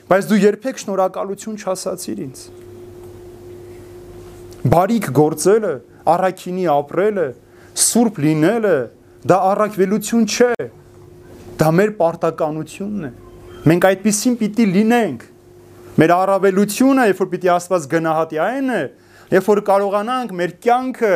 բայց 0.09 0.31
դու 0.31 0.43
երբեք 0.45 0.85
շնորհակալություն 0.85 1.59
չասացիր 1.61 2.23
ինձ։ 2.29 2.47
Բարիք 4.65 5.11
գործելը, 5.19 5.75
առաքինի 6.15 6.65
ապրելը, 6.73 7.29
սուրբ 7.85 8.21
լինելը, 8.25 8.79
դա 9.29 9.39
առաքվելություն 9.51 10.25
չէ։ 10.25 10.55
Դա 11.61 11.69
մեր 11.79 11.95
պարտականությունն 12.01 13.07
է։ 13.09 13.13
Մենք 13.69 13.87
այդպեսին 13.91 14.37
պիտի 14.41 14.67
լինենք 14.75 15.31
Մեր 15.95 16.11
առավելությունը, 16.11 17.03
երբ 17.07 17.21
որ 17.23 17.29
պիտի 17.31 17.51
Աստված 17.55 17.85
գնահատի 17.93 18.39
այն 18.43 18.71
է, 18.75 18.79
երբ 19.31 19.51
որ 19.51 19.61
կարողանանք 19.69 20.33
մեր 20.41 20.55
կյանքը 20.65 21.11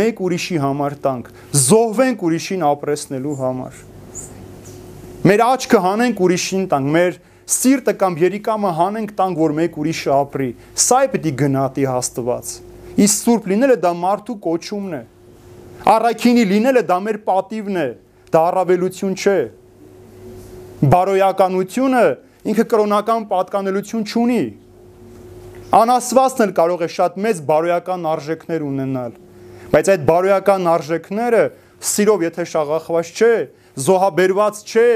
մեկ 0.00 0.22
ուրիշի 0.26 0.60
համար 0.62 0.96
տանք, 1.02 1.32
զոհվենք 1.64 2.22
ուրիշին 2.30 2.62
ապրեսնելու 2.68 3.34
համար։ 3.42 3.82
Մեր 5.26 5.44
աչքը 5.50 5.82
հանենք 5.90 6.24
ուրիշին 6.30 6.64
տանք, 6.70 6.90
մեր 6.94 7.20
սիրտը 7.58 7.98
կամ 8.06 8.22
երիկամը 8.22 8.74
հանենք 8.78 9.14
տանք, 9.18 9.44
որ 9.50 9.56
մեկ 9.58 9.78
ուրիշը 9.82 10.16
ապրի։ 10.20 10.50
Սա 10.86 11.04
է 11.08 11.14
պիտի 11.16 11.38
գնահատի 11.42 11.90
Աստված։ 11.98 12.58
Իսկ 13.00 13.22
սուրբ 13.24 13.46
լինելը 13.48 13.76
դա 13.80 13.90
մարդու 13.96 14.36
կոչումն 14.44 14.96
է։ 14.98 15.02
Առաքինի 15.88 16.42
լինելը 16.50 16.82
դա 16.90 16.98
մեր 17.06 17.18
պատիվն 17.24 17.78
է, 17.80 17.86
դա 18.34 18.42
առավելություն 18.50 19.14
չէ։ 19.16 19.38
Բարոյականությունը 20.92 22.02
ինքը 22.50 22.66
կրոնական 22.74 23.26
պատկանելություն 23.30 24.04
չունի։ 24.04 24.42
Անասվածն 25.80 26.44
էլ 26.44 26.54
կարող 26.60 26.84
է 26.84 26.90
շատ 26.98 27.18
մեծ 27.24 27.42
բարոյական 27.48 28.06
արժեքներ 28.10 28.62
ունենալ, 28.68 29.12
բայց 29.72 29.90
այդ 29.94 30.06
բարոյական 30.08 30.70
արժեքները 30.76 31.42
սիրով 31.90 32.24
եթե 32.26 32.46
շաղախված 32.52 33.12
չէ, 33.16 33.34
զոհաբերված 33.80 34.64
չէ 34.66 34.88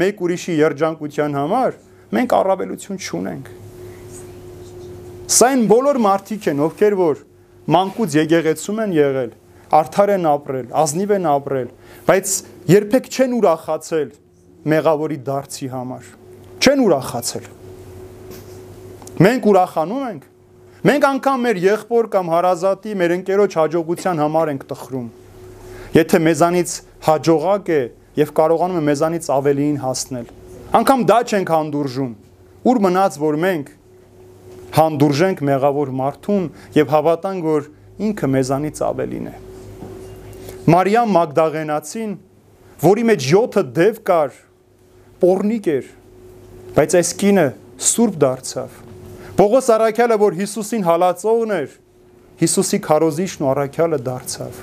մեկ 0.00 0.22
ուրիշի 0.24 0.54
երջանկության 0.60 1.34
համար, 1.40 1.74
մենք 2.14 2.36
առավելություն 2.40 3.00
չունենք։ 3.00 3.50
Սա 5.30 5.50
այն 5.50 5.66
բոլոր 5.70 5.98
մարդիկ 6.04 6.46
են, 6.50 6.62
ովքեր 6.66 6.96
որ 7.00 7.26
մանկուց 7.70 8.16
եկեղեցում 8.20 8.80
են 8.84 8.96
եղել, 9.00 9.34
արդար 9.80 10.14
են 10.16 10.30
ապրել, 10.30 10.70
ազնիվ 10.84 11.12
են 11.18 11.28
ապրել, 11.34 11.68
բայց 12.10 12.32
երբեք 12.74 13.12
չեն 13.14 13.36
ուրախացել 13.40 14.08
մեղավորի 14.74 15.20
դարձի 15.30 15.68
համար 15.74 16.16
չեն 16.60 16.80
ուրախացել։ 16.84 17.44
Մենք 19.24 19.46
ուրախանում 19.50 20.02
ենք։ 20.10 20.26
Մենք 20.90 21.06
անգամ 21.10 21.42
մեր 21.46 21.60
եղբոր 21.64 22.08
կամ 22.12 22.30
հարազատի, 22.34 22.92
մեր 23.00 23.14
ընկերոջ 23.16 23.56
հաջողության 23.60 24.20
համար 24.20 24.50
ենք 24.52 24.66
տխրում։ 24.68 25.06
Եթե 25.96 26.20
մեզանից 26.26 26.74
հաջողակ 27.08 27.70
է 27.76 27.80
եւ 28.20 28.32
կարողանում 28.40 28.80
է 28.80 28.84
մեզանից 28.90 29.30
ավելիին 29.40 29.78
հասնել, 29.80 30.26
անգամ 30.80 31.04
դա 31.10 31.18
չենք 31.30 31.52
հանդուրժում։ 31.56 32.12
Ուր 32.70 32.80
մնաց 32.84 33.18
որ 33.24 33.40
մենք 33.40 33.72
հանդուրժենք 34.76 35.44
մեղավոր 35.50 35.94
մարդուն 36.00 36.50
եւ 36.76 36.92
հավատանք 36.94 37.46
որ 37.50 37.70
ինքը 38.10 38.30
մեզանից 38.34 38.82
ավելին 38.90 39.30
է։ 39.30 39.36
Մարիամ 40.70 41.16
Մագդաղենացին, 41.16 42.12
որի 42.84 43.06
մեջ 43.10 43.30
7 43.30 43.64
դև 43.80 44.04
կար, 44.10 44.36
պորնիկ 45.20 45.72
էր, 45.74 45.88
Բայց 46.70 46.94
այս 47.00 47.08
կինը 47.18 47.44
սուրբ 47.82 48.18
դարձավ։ 48.22 48.74
Պողոս 49.40 49.68
Արաքյալը, 49.74 50.16
որ 50.20 50.36
Հիսուսին 50.38 50.84
հալածողն 50.86 51.54
էր, 51.56 51.72
Հիսուսի 52.42 52.78
քարոզիչն 52.84 53.42
ու 53.42 53.48
Արաքյալը 53.50 53.98
դարձավ։ 54.06 54.60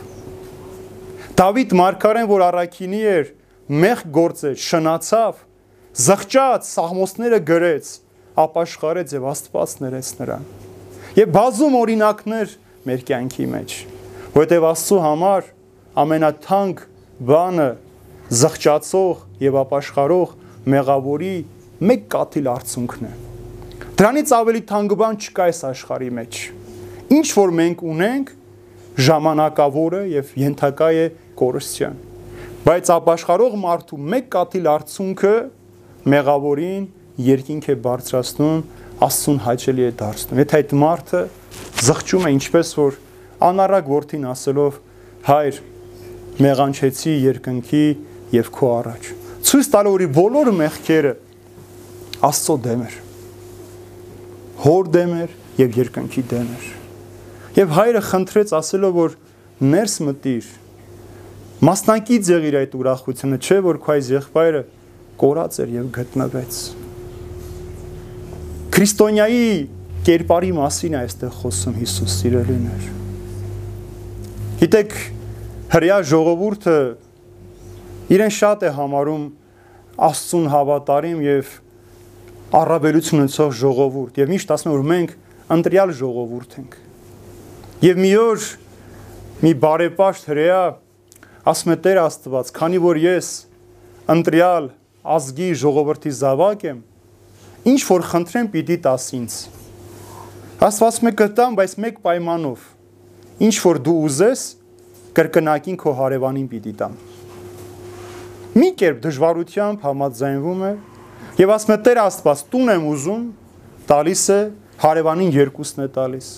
Դավիթ 1.42 1.76
մարգարեն, 1.82 2.30
որ 2.32 2.46
Արաքինի 2.48 3.02
էր, 3.12 3.28
մեղ 3.84 4.06
գործեց, 4.16 4.64
շնացավ, 4.70 5.44
զղջաց, 6.08 6.72
սաղմոսները 6.78 7.42
գրեց, 7.52 7.92
ապաշխարեց 8.44 9.14
եւ 9.18 9.28
Աստված 9.32 9.76
ներեց 9.84 10.10
նրան։ 10.22 10.48
Եվ 11.18 11.32
բազում 11.38 11.78
օրինակներ 11.82 12.56
մեր 12.88 13.06
կյանքի 13.08 13.48
մեջ, 13.54 13.76
որովհետեւ 14.38 14.68
Աստծո 14.72 14.98
համար 15.08 15.48
ամենաթանկ 15.98 16.84
բանը 17.28 17.70
զղջացող 18.38 19.24
եւ 19.42 19.58
ապաշխարող 19.64 20.36
մեղավորի 20.74 21.36
մեկ 21.88 22.04
կաթիլ 22.14 22.50
արցունքն 22.54 23.08
է։ 23.08 23.14
Դրանից 23.98 24.34
ավելի 24.38 24.62
թանկ 24.70 24.94
բան 25.02 25.18
չկա 25.18 25.46
այս 25.48 25.62
աշխարհի 25.72 26.10
մեջ։ 26.18 26.42
Ինչ 27.18 27.28
որ 27.38 27.54
մենք 27.58 27.84
ունենք, 27.88 28.32
ժամանակավորը 29.08 30.02
եւ 30.12 30.32
ենթակա 30.42 30.90
է 30.98 31.08
կորստյան։ 31.40 31.98
Բայց 32.68 32.92
ապաշխարող 32.98 33.58
մարդու 33.62 34.00
մեկ 34.14 34.30
կաթիլ 34.34 34.70
արցունքը 34.74 35.34
մեղավորին 36.14 36.86
երկինք 37.18 37.72
է 37.74 37.76
բարձրացնում, 37.88 38.62
Աստծուն 38.98 39.40
հաճելի 39.46 39.84
է 39.88 39.90
դարձնում։ 39.98 40.40
Եթե 40.42 40.58
այդ 40.58 40.72
մարդը 40.82 41.20
զղջում 41.88 42.24
է 42.28 42.32
ինչպես 42.38 42.70
որ 42.78 42.96
անառակ 43.48 43.90
որդին 43.92 44.24
ասելով 44.32 44.78
հայր 45.28 45.60
մեղանչեցի 46.42 47.14
երկնքի 47.28 47.86
եւ 48.34 48.50
քո 48.54 48.70
առաջ 48.78 49.10
ցույց 49.48 49.70
տալու 49.74 49.94
որ 49.94 50.04
բոլոր 50.18 50.50
մեղքերը 50.58 51.14
Աստծո 52.28 52.56
դեմ 52.66 52.82
էր 52.88 52.98
հոր 54.64 54.90
դեմ 54.96 55.14
էր 55.22 55.36
եւ 55.62 55.78
երկնքի 55.82 56.24
դեմ 56.34 56.50
էր 56.58 56.68
եւ 57.58 57.76
հայրը 57.78 58.02
խնդրեց 58.08 58.56
ասելով 58.58 58.98
որ 58.98 59.16
ներս 59.76 60.00
մտիր 60.08 60.50
մասնակից 61.68 62.34
եղիր 62.34 62.60
այդ 62.64 62.76
ուրախությունը 62.82 63.40
չէ 63.42 63.62
որ 63.70 63.82
քո 63.86 63.96
այս 63.98 64.12
եղբայրը 64.18 64.66
կորած 65.22 65.62
էր 65.64 65.74
եւ 65.78 65.88
գտնվեց 65.98 66.60
քրիստոնյայի 68.78 69.46
կերպարի 70.06 70.50
մասին 70.54 70.94
է 70.94 70.98
այստեղ 71.00 71.30
խոսում 71.34 71.78
Հիսուս 71.82 72.16
սիրելիներ։ 72.22 72.82
Գիտեք, 74.60 74.92
հрья 75.72 75.96
ժողովուրդը 76.12 76.76
իրեն 78.14 78.34
շատ 78.36 78.66
է 78.68 78.70
համարում 78.76 79.24
Աստծուն 80.08 80.46
հավատարիմ 80.54 81.24
եւ 81.26 81.50
առավելություն 82.60 83.24
ունեցող 83.24 83.56
ժողովուրդ 83.64 84.20
եւ 84.22 84.30
միշտ 84.36 84.54
ասում 84.58 84.76
որ 84.76 84.86
մենք 84.92 85.16
ընտրյալ 85.58 85.94
ժողովուրդ 86.02 86.54
ենք։ 86.62 86.78
Եվ 87.88 88.02
մի 88.04 88.12
օր 88.22 88.46
մի 89.42 89.54
բարեպաշտ 89.66 90.30
հրեա 90.30 90.62
ասում 91.50 91.74
է 91.74 91.80
Տեր 91.88 92.02
Աստված, 92.04 92.54
քանի 92.62 92.84
որ 92.86 93.02
ես 93.08 93.32
ընտրյալ 94.14 94.70
ազգի 95.18 95.50
ժողովրդի 95.66 96.14
զավակ 96.22 96.68
եմ, 96.70 96.86
ինչ 97.72 97.82
որ 97.88 98.08
խնդրեմ 98.12 98.52
պիտի 98.54 98.78
տաս 98.86 99.10
ինձ 99.18 99.40
Աստված 100.68 100.96
մե 101.06 101.12
կտամ 101.22 101.58
բայց 101.58 101.74
մեկ 101.84 101.98
պայմանով. 102.02 102.62
Ինչ 103.46 103.56
որ 103.62 103.80
դու 103.86 103.98
ուզես 104.08 104.46
կրկնակին 105.18 105.78
քո 105.82 105.92
հարևանին 105.98 106.48
պիտի 106.50 106.74
տամ 106.78 106.96
մի 108.58 108.70
կերպ 108.78 109.00
դժվարությամբ 109.04 109.86
համաձայնվում 109.86 110.62
է 110.68 110.72
եւ 111.38 111.54
ասում 111.56 111.74
է 111.74 111.78
Տեր 111.88 112.00
Աստված 112.04 112.44
տուն 112.54 112.72
եմ 112.74 112.86
ուզում 112.92 113.24
տալիս 113.90 114.24
է 114.34 114.38
հարևանին 114.84 115.32
երկուսն 115.38 115.84
է 115.84 115.88
տալիս 115.98 116.30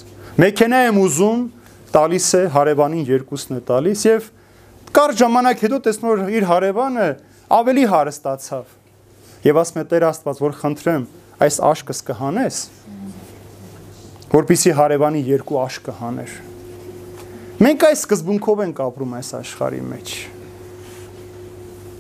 մեքենա 0.44 0.82
եմ 0.88 1.00
ուզում 1.04 1.46
տալիս 1.96 2.28
է 2.40 2.44
հարևանին 2.56 3.06
երկուսն 3.10 3.60
է 3.60 3.62
տալիս 3.70 4.04
եւ 4.10 4.30
կար 5.00 5.16
ժամանակ 5.24 5.64
հետո 5.68 5.80
տեսնում 5.88 6.12
որ 6.12 6.36
իր 6.40 6.48
հարևանը 6.52 7.08
ավելի 7.60 7.86
հարստացավ 7.94 8.79
եւ 9.46 9.62
ասում 9.64 9.84
է 9.84 9.86
Տեր 9.94 10.08
Աստված 10.10 10.42
որ 10.46 10.58
խնդրեմ 10.64 11.06
այս 11.46 11.62
աշկս 11.70 12.04
կհանես 12.10 12.64
որpիսի 14.34 14.76
հարևանի 14.80 15.24
երկու 15.30 15.62
աշկը 15.68 15.96
հաներ 16.02 16.36
մենք 17.64 17.88
այս 17.92 18.04
սկզբունքով 18.04 18.66
ենք 18.66 18.84
ապրում 18.90 19.16
այս 19.20 19.34
աշխարհի 19.40 19.86
մեջ 19.94 20.18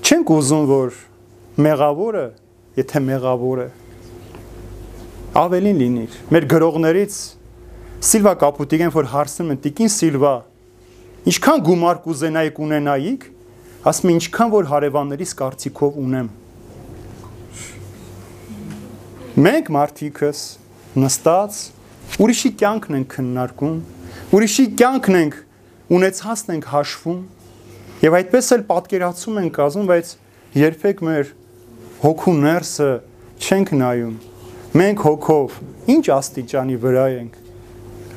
Չենք 0.09 0.31
ուզում, 0.33 0.63
որ 0.65 0.95
մեղավորը, 1.61 2.21
եթե 2.79 2.99
մեղավոր 3.05 3.59
է, 3.61 3.65
ավելին 5.37 5.81
լինիր։ 5.83 6.15
Մեր 6.33 6.47
գրողներից 6.49 7.17
Սիլվա 8.09 8.33
Կապուտիգեն, 8.41 8.93
որ 8.95 9.09
հարցնում 9.11 9.51
են 9.53 9.59
Տիկին 9.67 9.91
Սիլվա, 9.93 10.31
ինչքան 11.29 11.61
գումար 11.69 12.01
կուզենայիք 12.07 12.61
ունենայիք, 12.65 13.27
ասում 13.93 14.09
եմ 14.09 14.17
ինչքան 14.17 14.53
որ 14.55 14.69
հարևաններիս 14.73 15.35
կարծիքով 15.43 16.01
ունեմ։ 16.09 16.33
Մենք 19.39 19.69
մարդիկս 19.71 20.39
նստած 20.99 21.57
ուրիշի 22.19 22.49
կյանքն 22.59 22.95
ենք 22.97 23.05
քննարկում, 23.13 23.75
ուրիշի 24.35 24.63
կյանքն 24.81 25.17
ենք 25.19 25.35
ունեցածն 25.95 26.49
ենք 26.55 26.65
հաշվում 26.67 27.21
եւ 28.03 28.17
այդպես 28.17 28.49
էլ 28.55 28.65
պատկերացում 28.71 29.37
ենք 29.39 29.59
ազում, 29.63 29.85
բայց 29.91 30.11
երբեք 30.59 31.03
մեր 31.07 31.31
հոգու 32.01 32.33
ներսը 32.39 32.89
չենք 33.39 33.71
նայում։ 33.79 34.17
Մենք 34.81 35.05
հոգով 35.07 35.55
ինչ 35.95 36.03
աստիճանի 36.17 36.75
վրա 36.83 37.05
ենք։ 37.15 37.37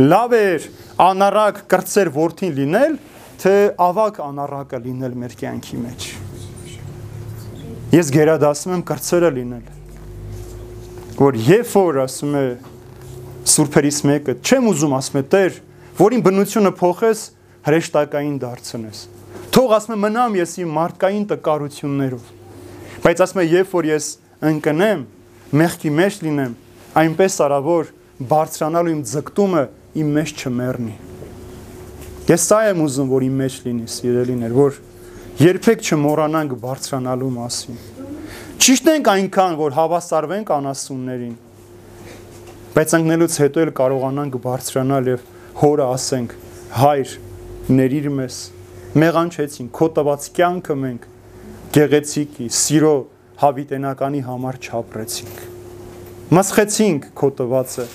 Լավ 0.02 0.34
էր 0.40 0.66
անառակ 1.06 1.60
կրծեր 1.70 2.10
worth-ին 2.16 2.56
լինել, 2.56 2.96
թե 3.44 3.54
ավակ 3.86 4.18
անառակը 4.26 4.82
լինել 4.88 5.14
մեր 5.22 5.38
կյանքի 5.44 5.78
մեջ։ 5.86 6.08
Ես 7.94 8.12
գերադասում 8.18 8.76
եմ 8.80 8.84
կրծերը 8.90 9.32
լինել 9.38 9.70
Որ 11.22 11.36
երբ 11.38 11.72
որ 11.78 12.02
ասում 12.02 12.32
է 12.34 12.44
սուրբերից 13.52 13.98
մեկը, 14.10 14.38
չեմ 14.42 14.70
ուզում 14.72 14.94
ասում 14.98 15.18
է 15.20 15.24
Տեր, 15.32 15.58
որին 16.02 16.22
բնությունը 16.26 16.72
փոխես, 16.82 17.20
հրեշտակային 17.68 18.38
դարձնես 18.42 19.02
Թող 19.52 19.72
ասում 19.76 19.92
եմ 19.92 20.02
մնամ 20.06 20.36
ես 20.38 20.52
իմ 20.62 20.70
մարդկային 20.72 21.24
տկարություններով։ 21.28 22.28
Բայց 23.04 23.22
ասում 23.26 23.40
եմ, 23.42 23.50
երբ 23.52 23.74
որ 23.76 23.88
ես 23.90 24.06
ընկնեմ, 24.48 25.02
մեղքի 25.60 25.92
մեջ 25.98 26.16
լինեմ, 26.24 26.54
այնպես 27.02 27.36
արա 27.46 27.58
որ 27.66 27.90
բարձրանալու 28.32 28.94
իմ 28.96 29.02
ձգտումը 29.12 29.64
իմ 30.02 30.12
մեջ 30.16 30.34
չմեռնի։ 30.40 30.96
Ես 32.32 32.48
սա 32.48 32.62
եմ 32.72 32.82
ուզում, 32.86 33.12
որ 33.12 33.28
իմ 33.28 33.36
մեջ 33.42 33.60
լինի, 33.68 33.88
սիրելիներ, 33.92 34.56
որ 34.56 34.80
երբեք 35.42 35.84
չմոռանանք 35.92 36.56
բարձրանալու 36.64 37.32
մասին։ 37.36 37.82
Ճիշտ 38.62 38.88
ենք 38.92 39.08
այնքան, 39.10 39.54
որ 39.58 39.72
հավասարվենք 39.74 40.50
անասուններին, 40.54 41.30
բայց 42.76 42.92
ընկնելուց 42.98 43.38
հետո 43.42 43.62
էլ 43.62 43.70
կարողանանք 43.80 44.36
բարձրանալ 44.44 45.08
եւ 45.10 45.24
հորը 45.58 45.86
ասենք. 45.96 46.36
հայր, 46.78 47.14
ներիր 47.74 48.06
մեզ 48.18 48.36
մեղանչեցին, 49.02 49.70
քո 49.74 49.88
տված 49.96 50.28
կյանքը 50.36 50.76
մենք 50.82 51.08
գեղեցիկի, 51.74 52.46
սիրո 52.62 52.94
հավիտենականի 53.42 54.22
համար 54.28 54.60
չապրեցինք։ 54.62 55.42
Մսխեցինք 56.38 57.10
քո 57.18 57.32
տվածը։ 57.42 57.88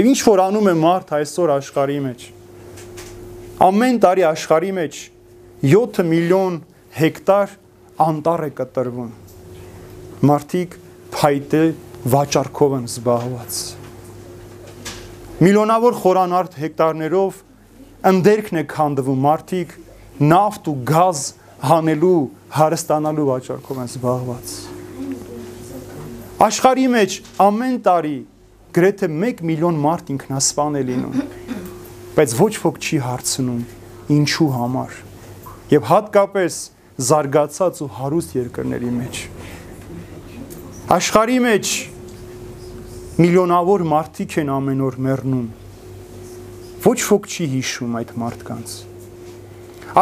Եվ 0.00 0.10
ինչ 0.16 0.18
որ 0.32 0.44
անում 0.46 0.72
է 0.72 0.76
մարդ 0.80 1.14
այսօր 1.20 1.54
աշխարհի 1.60 2.00
մեջ։ 2.08 2.26
Ամեն 3.68 4.02
տարի 4.08 4.26
աշխարհի 4.32 4.72
մեջ 4.80 5.04
7 5.76 6.02
միլիոն 6.16 6.58
հեկտար 7.04 7.56
անտառ 8.08 8.48
է 8.48 8.52
կտրվում։ 8.64 9.14
Մարդիկ 10.24 10.74
փայտե 11.12 11.62
վաճառքով 12.08 12.74
են 12.76 12.84
զբաղված։ 12.88 13.56
Միլիոնավոր 15.44 15.96
խորանարդ 16.00 16.54
հեկտարներով 16.62 17.40
ընդերքն 18.10 18.60
է 18.60 18.62
քանդվում 18.70 19.20
մարդիկ 19.26 19.74
նավթ 20.30 20.70
ու 20.72 20.76
գազ 20.88 21.20
հանելու, 21.68 22.22
հարստանալու 22.56 23.26
վաճառքով 23.28 23.82
են 23.84 23.92
զբաղված։ 23.92 24.54
Աշխարհի 26.46 26.88
մեջ 26.96 27.18
ամեն 27.44 27.76
տարի 27.84 28.16
գրեթե 28.76 29.12
1 29.12 29.44
միլիոն 29.52 29.82
մարդ 29.84 30.14
ինքնասպան 30.16 30.80
է 30.80 30.82
լինում, 30.92 31.20
բայց 32.16 32.36
ոչ 32.40 32.52
ոք 32.64 32.80
չի 32.80 33.02
հարցնում 33.04 33.62
ինչու 34.16 34.50
համար։ 34.56 34.98
Եվ 35.76 35.88
հատկապես 35.92 36.60
զարգացած 36.96 37.80
ու 37.84 37.92
հարուստ 38.00 38.36
երկրների 38.40 38.92
մեջ։ 38.96 39.26
Աշխարհի 40.86 41.38
մեջ 41.42 41.68
միլիոնավոր 43.18 43.82
մարդիկ 43.90 44.34
են 44.38 44.52
ամեն 44.54 44.84
օր 44.86 44.98
մեռնում։ 45.02 45.48
Ոչ 46.84 47.00
ոք 47.08 47.26
չի 47.26 47.46
հիշում 47.56 47.96
այդ 47.98 48.12
մարդկանց։ 48.22 48.74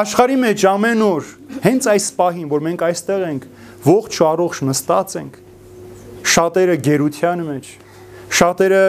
Աշխարի 0.02 0.36
մեջ 0.42 0.66
ամեն 0.74 1.06
օր 1.06 1.30
հենց 1.64 1.88
այս 1.94 2.10
պահին, 2.20 2.50
որ 2.52 2.66
մենք 2.68 2.84
այստեղ 2.90 3.26
ենք, 3.30 3.48
ողջ 3.88 4.20
ու 4.20 4.28
առողջ 4.28 4.62
նստած 4.68 5.16
ենք, 5.22 5.40
շատերը 6.34 6.76
գերության 6.84 7.44
մեջ, 7.48 7.72
շատերը 8.44 8.84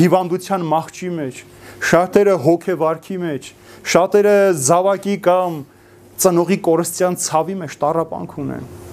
հիվանդության 0.00 0.68
մահճի 0.72 1.14
մեջ, 1.20 1.46
շատերը 1.92 2.40
հոգեվարքի 2.48 3.22
մեջ, 3.28 3.54
շատերը 3.84 4.36
զավակի 4.64 5.20
կամ 5.28 5.64
ծնողի 6.24 6.62
կորստյան 6.72 7.24
ցավի 7.28 7.62
մեջ 7.68 7.82
տարապանք 7.84 8.38
ունեն։ 8.48 8.87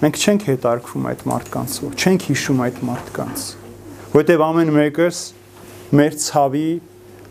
մենք 0.00 0.16
չենք 0.20 0.44
հետարկվում 0.48 1.08
այդ 1.10 1.22
մարդկանցով, 1.28 1.96
չենք 2.00 2.22
հիշում 2.30 2.60
այդ 2.64 2.78
մարդկանց, 2.88 3.42
որովհետև 4.14 4.44
ամեն 4.46 4.70
մեկս 4.76 5.18
մեր 6.00 6.16
ցավի, 6.24 6.70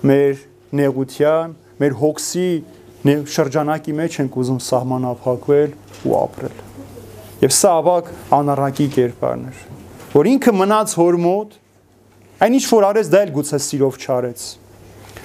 մեր 0.09 0.43
նեղության, 0.79 1.55
մեր 1.79 1.95
հոգսի 2.03 2.49
շրջանակի 3.33 3.95
մեջ 3.99 4.19
ենք 4.21 4.37
ուզում 4.43 4.61
սահմանափակվել 4.69 5.73
ու 6.05 6.15
ապրել։ 6.19 6.61
Եվ 7.39 7.53
սա 7.55 7.73
ավակ 7.79 8.13
անառակի 8.37 8.87
կերպարն 8.99 9.43
էր, 9.49 9.59
որ 10.13 10.29
ինքը 10.35 10.55
մնաց 10.59 10.95
հոր 10.99 11.19
մոտ, 11.25 11.53
այն 12.45 12.57
ինչ 12.59 12.65
որ 12.69 12.87
արեց 12.89 13.11
դա 13.13 13.21
էլ 13.25 13.31
գուցե 13.39 13.59
սիրով 13.65 13.99
չարեց։ 14.03 14.47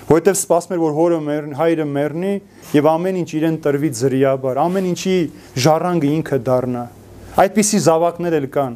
Որովհետև 0.05 0.37
սպասում 0.39 0.75
էր 0.75 0.81
որ 0.85 0.95
հորը 0.95 1.19
մեր 1.25 1.45
հայրը 1.59 1.85
մեռնի 1.91 2.33
եւ 2.75 2.89
ամեն 2.95 3.19
ինչ 3.25 3.31
իրեն 3.39 3.57
տրվի 3.65 3.91
զրիաբար, 4.01 4.61
ամեն 4.65 4.89
ինչի 4.91 5.15
ժառանգը 5.65 6.11
ինքը 6.15 6.39
դառնա։ 6.45 6.85
Այդպիսի 7.35 7.79
զավակներ 7.83 8.35
էլ 8.37 8.45
կան։ 8.55 8.75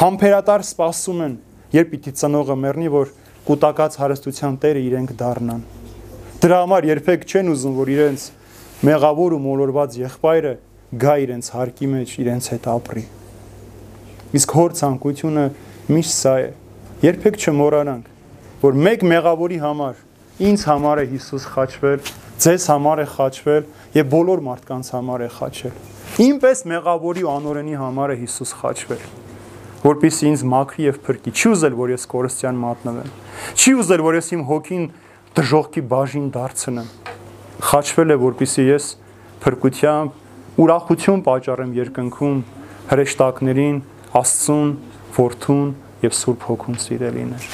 Համբերատար 0.00 0.62
սպասում 0.64 1.18
են, 1.26 1.32
երբ 1.74 1.88
պիտի 1.92 2.12
ծնողը 2.16 2.54
մեռնի, 2.56 2.86
որ 2.94 3.10
կൂട്ടակած 3.44 3.98
հարստության 4.00 4.54
տերը 4.62 4.84
իրենք 4.86 5.10
դառնան։ 5.18 5.60
Դրա 6.40 6.60
համար 6.62 6.88
երբեք 6.88 7.26
չեն 7.28 7.50
ուզում, 7.52 7.74
որ 7.76 7.90
իրենց 7.92 8.24
մեղավոր 8.88 9.36
ու 9.36 9.42
մոլորված 9.44 9.98
եղբայրը 10.00 10.54
գա 11.04 11.14
իրենց 11.28 11.50
հարկի 11.52 11.90
մեջ 11.92 12.14
իրենց 12.24 12.48
հետ 12.54 12.70
ապրի։ 12.72 13.04
Իսկ 14.40 14.56
հոր 14.56 14.76
ցանկությունը 14.80 15.44
միշտ 15.92 16.14
սա 16.16 16.34
է։ 16.48 16.48
Երբեք 17.04 17.36
չմոռանանք, 17.44 18.08
որ 18.64 18.80
մեկ 18.88 19.04
մեղավորի 19.12 19.60
համար 19.68 20.00
ինձ 20.48 20.64
համար 20.72 21.04
է 21.04 21.06
Հիսուս 21.12 21.44
խաչվել, 21.52 22.00
ձեզ 22.40 22.70
համար 22.72 23.04
է 23.04 23.06
խաչվել 23.18 23.68
եւ 23.96 24.10
բոլոր 24.12 24.44
մարդկանց 24.48 24.92
համար 24.98 25.24
է 25.24 25.30
խաչել։ 25.38 25.80
Ինպես 26.28 26.64
մեղավորի 26.72 27.24
ու 27.24 27.32
անօրենի 27.38 27.76
համար 27.78 28.12
է 28.12 28.18
Հիսուս 28.24 28.54
խաչվել 28.58 29.04
որpիսի 29.78 30.26
ինձ 30.28 30.42
մաքրի 30.52 30.86
եւ 30.88 30.96
փրկի։ 31.06 31.32
Չի 31.38 31.50
ուզել, 31.54 31.74
որ 31.78 31.92
ես 31.94 32.06
կորստյան 32.10 32.56
մատնվեմ։ 32.64 33.12
Չի 33.54 33.74
ուզել, 33.78 34.02
որ 34.08 34.16
ես 34.18 34.30
իմ 34.34 34.42
հոգին 34.48 34.88
դժողքի 35.38 35.82
բաժին 35.92 36.26
դարձնեմ 36.34 36.88
խաչվել 37.58 38.14
է, 38.14 38.16
որpիսի 38.22 38.64
ես 38.68 38.84
փրկությամբ 39.42 40.58
ուրախություն 40.62 41.22
պատճառեմ 41.26 41.72
երկնքում 41.78 42.36
հրեշտակներին, 42.92 43.80
Աստծուն, 44.18 44.70
Որդուն 45.18 45.72
եւ 46.04 46.14
Սուրբ 46.18 46.46
Հոգուն 46.48 46.78
սիրելիներ։ 46.84 47.48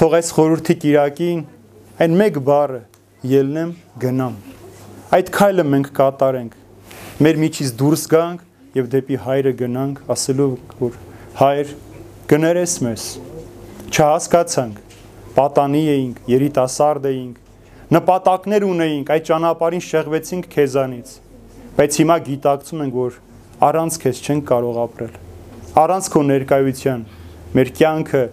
Թող 0.00 0.16
այս 0.20 0.32
խորհրդի 0.36 0.76
Կիրակին 0.84 1.42
այն 2.00 2.16
մեկ 2.20 2.40
բառը 2.48 2.80
ելնեմ 3.34 3.74
գնամ։ 4.00 4.40
Այդ 5.10 5.30
քայլը 5.34 5.62
մենք 5.66 5.88
կատարենք։ 5.90 6.52
Մեր 7.26 7.38
միջից 7.42 7.70
դուրս 7.80 8.02
գանք 8.12 8.76
եւ 8.78 8.90
դեպի 8.92 9.16
հայրը 9.24 9.52
գնանք, 9.58 9.96
ասելով 10.14 10.52
որ 10.78 10.98
հայր 11.40 11.72
գներես 12.30 12.74
մեզ։ 12.86 13.06
Չհասկացանք, 13.90 14.76
պատանի 15.34 15.80
էինք, 15.96 16.20
երիտասարդ 16.30 17.08
էինք, 17.10 17.42
նպատակներ 17.98 18.68
ունեինք, 18.68 19.10
այդ 19.16 19.26
ճանապարհին 19.32 19.84
շեղվեցինք 19.88 20.48
քեզանից։ 20.54 21.12
Բայց 21.80 22.00
հիմա 22.04 22.20
գիտակցում 22.30 22.86
ենք, 22.86 23.02
որ 23.02 23.18
առանց 23.66 24.00
քեզ 24.06 24.22
չենք 24.30 24.48
կարող 24.54 24.80
ապրել։ 24.86 25.20
Առանց 25.80 26.14
քո 26.14 26.26
ներկայության 26.30 27.06
մեր 27.58 27.74
կյանքը 27.82 28.24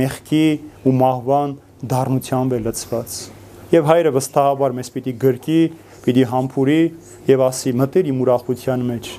մեղքի 0.00 0.44
ու 0.88 0.98
մահվան 1.02 1.56
դառնությամբ 1.92 2.56
է 2.56 2.66
լցված։ 2.72 3.22
Եվ 3.72 3.88
հայրը 3.92 4.10
վստահաբար 4.16 4.74
մեզ 4.80 4.90
պիտի 4.96 5.12
գրկի, 5.22 5.62
պիտի 6.06 6.24
համբուրի 6.32 6.78
եւ 7.30 7.44
ասի՝ 7.48 7.74
մտեր 7.82 8.12
իմ 8.12 8.22
ուրախության 8.26 8.86
մեջ, 8.92 9.10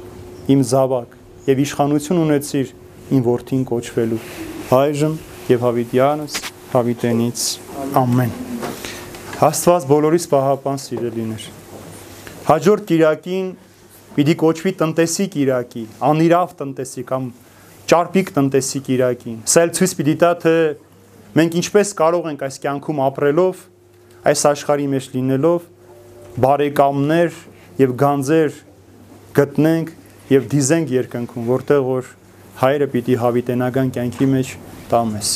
իմ 0.53 0.63
զավակ, 0.73 1.19
եւ 1.49 1.61
իշխանություն 1.63 2.23
ունեցիր 2.23 2.73
իմ 3.13 3.27
որդին 3.27 3.67
կոչվելու։ 3.73 4.23
Այժմ 4.83 5.19
եւ 5.53 5.67
հավիտյանս 5.67 6.39
հավիտենից 6.73 7.45
ամեն 8.03 8.33
Աստված 9.43 9.85
բոլորիս 9.89 10.25
պահապան 10.31 10.77
սիրելիներ։ 10.79 11.45
Հաջորդ 12.47 12.83
Կիրակին 12.91 13.47
պիտի 14.15 14.35
կոչվի 14.39 14.71
տնտեսիկ 14.79 15.31
Կիրակի, 15.33 15.83
անիրավ 16.09 16.53
տնտեսիկ 16.61 17.07
կամ 17.09 17.25
ճարպիկ 17.91 18.31
տնտեսիկ 18.37 18.85
Կիրակին։ 18.87 19.37
Սա 19.51 19.65
էլ 19.67 19.73
ցույց 19.79 19.95
պիտի 19.99 20.15
տա 20.23 20.31
թե 20.43 20.55
մենք 21.39 21.57
ինչպես 21.59 21.93
կարող 21.99 22.29
ենք 22.31 22.45
այս 22.47 22.59
կյանքում 22.63 23.03
ապրելով, 23.09 23.63
այս 24.31 24.45
աշխարհի 24.53 24.87
մեջ 24.93 25.09
լինելով 25.17 25.67
բարեկամներ 26.41 27.39
եւ 27.83 27.95
գանձեր 28.03 28.59
գտնենք 29.37 29.95
եւ 30.33 30.51
դիզենք 30.53 30.93
երկնքում, 30.97 31.47
որտեղ 31.53 31.87
որ 31.93 32.11
հայրը 32.63 32.91
պիտի 32.93 33.17
հավիտենական 33.21 33.95
կյանքի 33.97 34.29
մեջ 34.33 34.53
տա 34.89 35.01
մեզ։ 35.13 35.33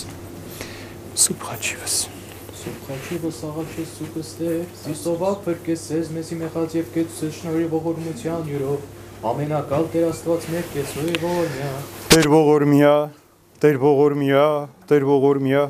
Սուբխաչիվս 1.27 1.97
Խաչիվը 2.67 3.29
սաղաչես 3.31 3.91
սուկստե, 3.97 4.53
զիսովակ 4.81 5.43
փրկեսես 5.45 6.09
մեզի 6.15 6.37
մեխած 6.41 6.75
եւ 6.77 6.89
կեցուս 6.95 7.37
շնորհի 7.37 7.67
ողորմության 7.71 8.49
յուրով 8.51 9.27
ամենակալ 9.31 9.87
Տեր 9.93 10.07
Աստված 10.09 10.47
մեր 10.53 10.67
կեցույ 10.73 11.15
ողորմյա 11.23 11.71
Տեր 12.13 12.29
ողորմյա 12.33 12.93
Տեր 13.63 13.79
ողորմյա 13.83 14.45
Տեր 14.91 15.07
ողորմյա 15.11 15.63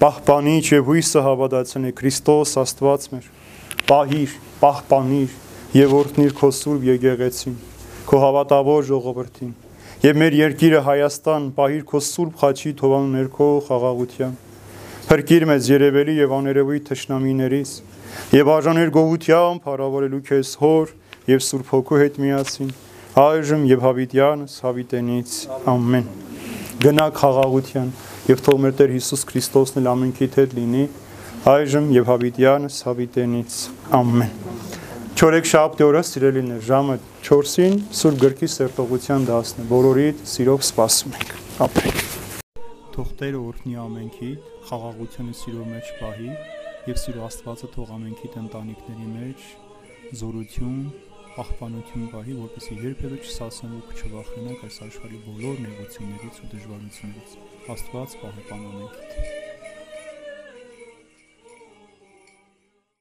Պահպանիչ 0.00 0.64
եւ 0.72 0.90
հույսը 0.90 1.24
հավատացնի 1.26 1.92
Քրիստոս 2.00 2.56
Աստված 2.64 3.08
մեր 3.16 3.30
պահիր 3.86 4.32
պահպանիր 4.62 5.36
եւ 5.76 5.94
օրհնիր 6.00 6.34
քո 6.40 6.50
սուրբ 6.60 6.88
եկեղեցին 6.90 7.56
քո 8.06 8.20
հավատավոր 8.22 8.88
ժողովրդին 8.90 9.52
եւ 10.06 10.18
մեր 10.22 10.36
երկիրը 10.40 10.80
Հայաստան 10.86 11.46
պահիր 11.56 11.84
քո 11.90 12.00
սուրբ 12.06 12.40
խաչի 12.42 12.72
թողան 12.80 13.14
ներքո 13.16 13.48
խաղաղության 13.68 14.34
Փրկիր 15.06 15.44
մեզ 15.46 15.70
երևելի 15.70 16.14
եւ 16.18 16.32
աներևույթ 16.34 16.86
թշնամիներից 16.90 17.72
եւ 18.34 18.48
արժաներ 18.56 18.90
գողությամբ 18.96 19.68
հարավարելու 19.70 20.22
քեզ 20.26 20.50
հոր 20.62 20.92
եւ 21.30 21.42
Սուրբ 21.46 21.70
Հոգու 21.76 22.00
հետ 22.02 22.18
միասին 22.24 22.72
այժմ 23.22 23.66
եւ 23.70 23.84
հավիտյանս 23.86 24.56
հավիտենից 24.66 25.36
ամեն 25.72 26.08
գնա 26.82 27.06
խաղաղության 27.22 27.92
եւ 28.30 28.42
թող 28.46 28.58
մեր 28.66 28.74
Տեր 28.80 28.94
Հիսուս 28.96 29.22
Քրիստոսն 29.30 29.80
էլ 29.80 29.90
ամենքիդ 29.92 30.38
հետ 30.42 30.56
լինի 30.58 30.84
այժմ 31.46 31.84
եւ 31.94 32.08
հավիտյանս 32.10 32.76
հավիտենից 32.88 33.56
ամեն 33.94 34.32
Չորեք 35.14 35.44
շաբթի 35.46 35.84
օրը 35.86 36.00
սիրելիներ 36.08 36.64
ժամը 36.66 36.96
4-ին 37.28 37.76
Սուրբ 37.98 38.18
Գրքի 38.24 38.48
սերտողության 38.54 39.28
դասն 39.28 39.60
է 39.62 39.66
բոլորիդ 39.70 40.24
սիրով 40.32 40.64
սպասում 40.66 41.14
ենք 41.20 41.30
ապրենք 41.68 42.02
Թող 42.96 43.12
Տերը 43.22 43.44
օրհնի 43.46 43.78
ամենքիդ, 43.84 44.50
խաղաղությունը 44.72 45.38
սիրո 45.44 45.68
մեջ 45.70 45.94
պահի 46.00 46.34
եւ 46.90 47.00
սիրո 47.04 47.24
Աստվածը 47.30 47.70
թող 47.76 47.94
ամենքիդ 48.00 48.38
ընտանիքների 48.42 49.08
մեջ 49.14 49.46
զորություն, 50.18 50.76
աղբանություն 51.46 52.10
պահի, 52.16 52.38
որպեսզի 52.42 52.80
երբևէ 52.90 53.22
չսասեն 53.22 53.78
ու 53.78 53.96
չվախենաք 54.00 54.66
այս 54.66 54.78
աշխարհի 54.90 55.22
բոլոր 55.30 55.58
նեղություններից 55.66 56.40
ու 56.42 56.50
դժվարություններից։ 56.56 57.36
Աստված 57.76 58.16
պահապան 58.22 58.70
ամենքիդ։ 58.72 59.55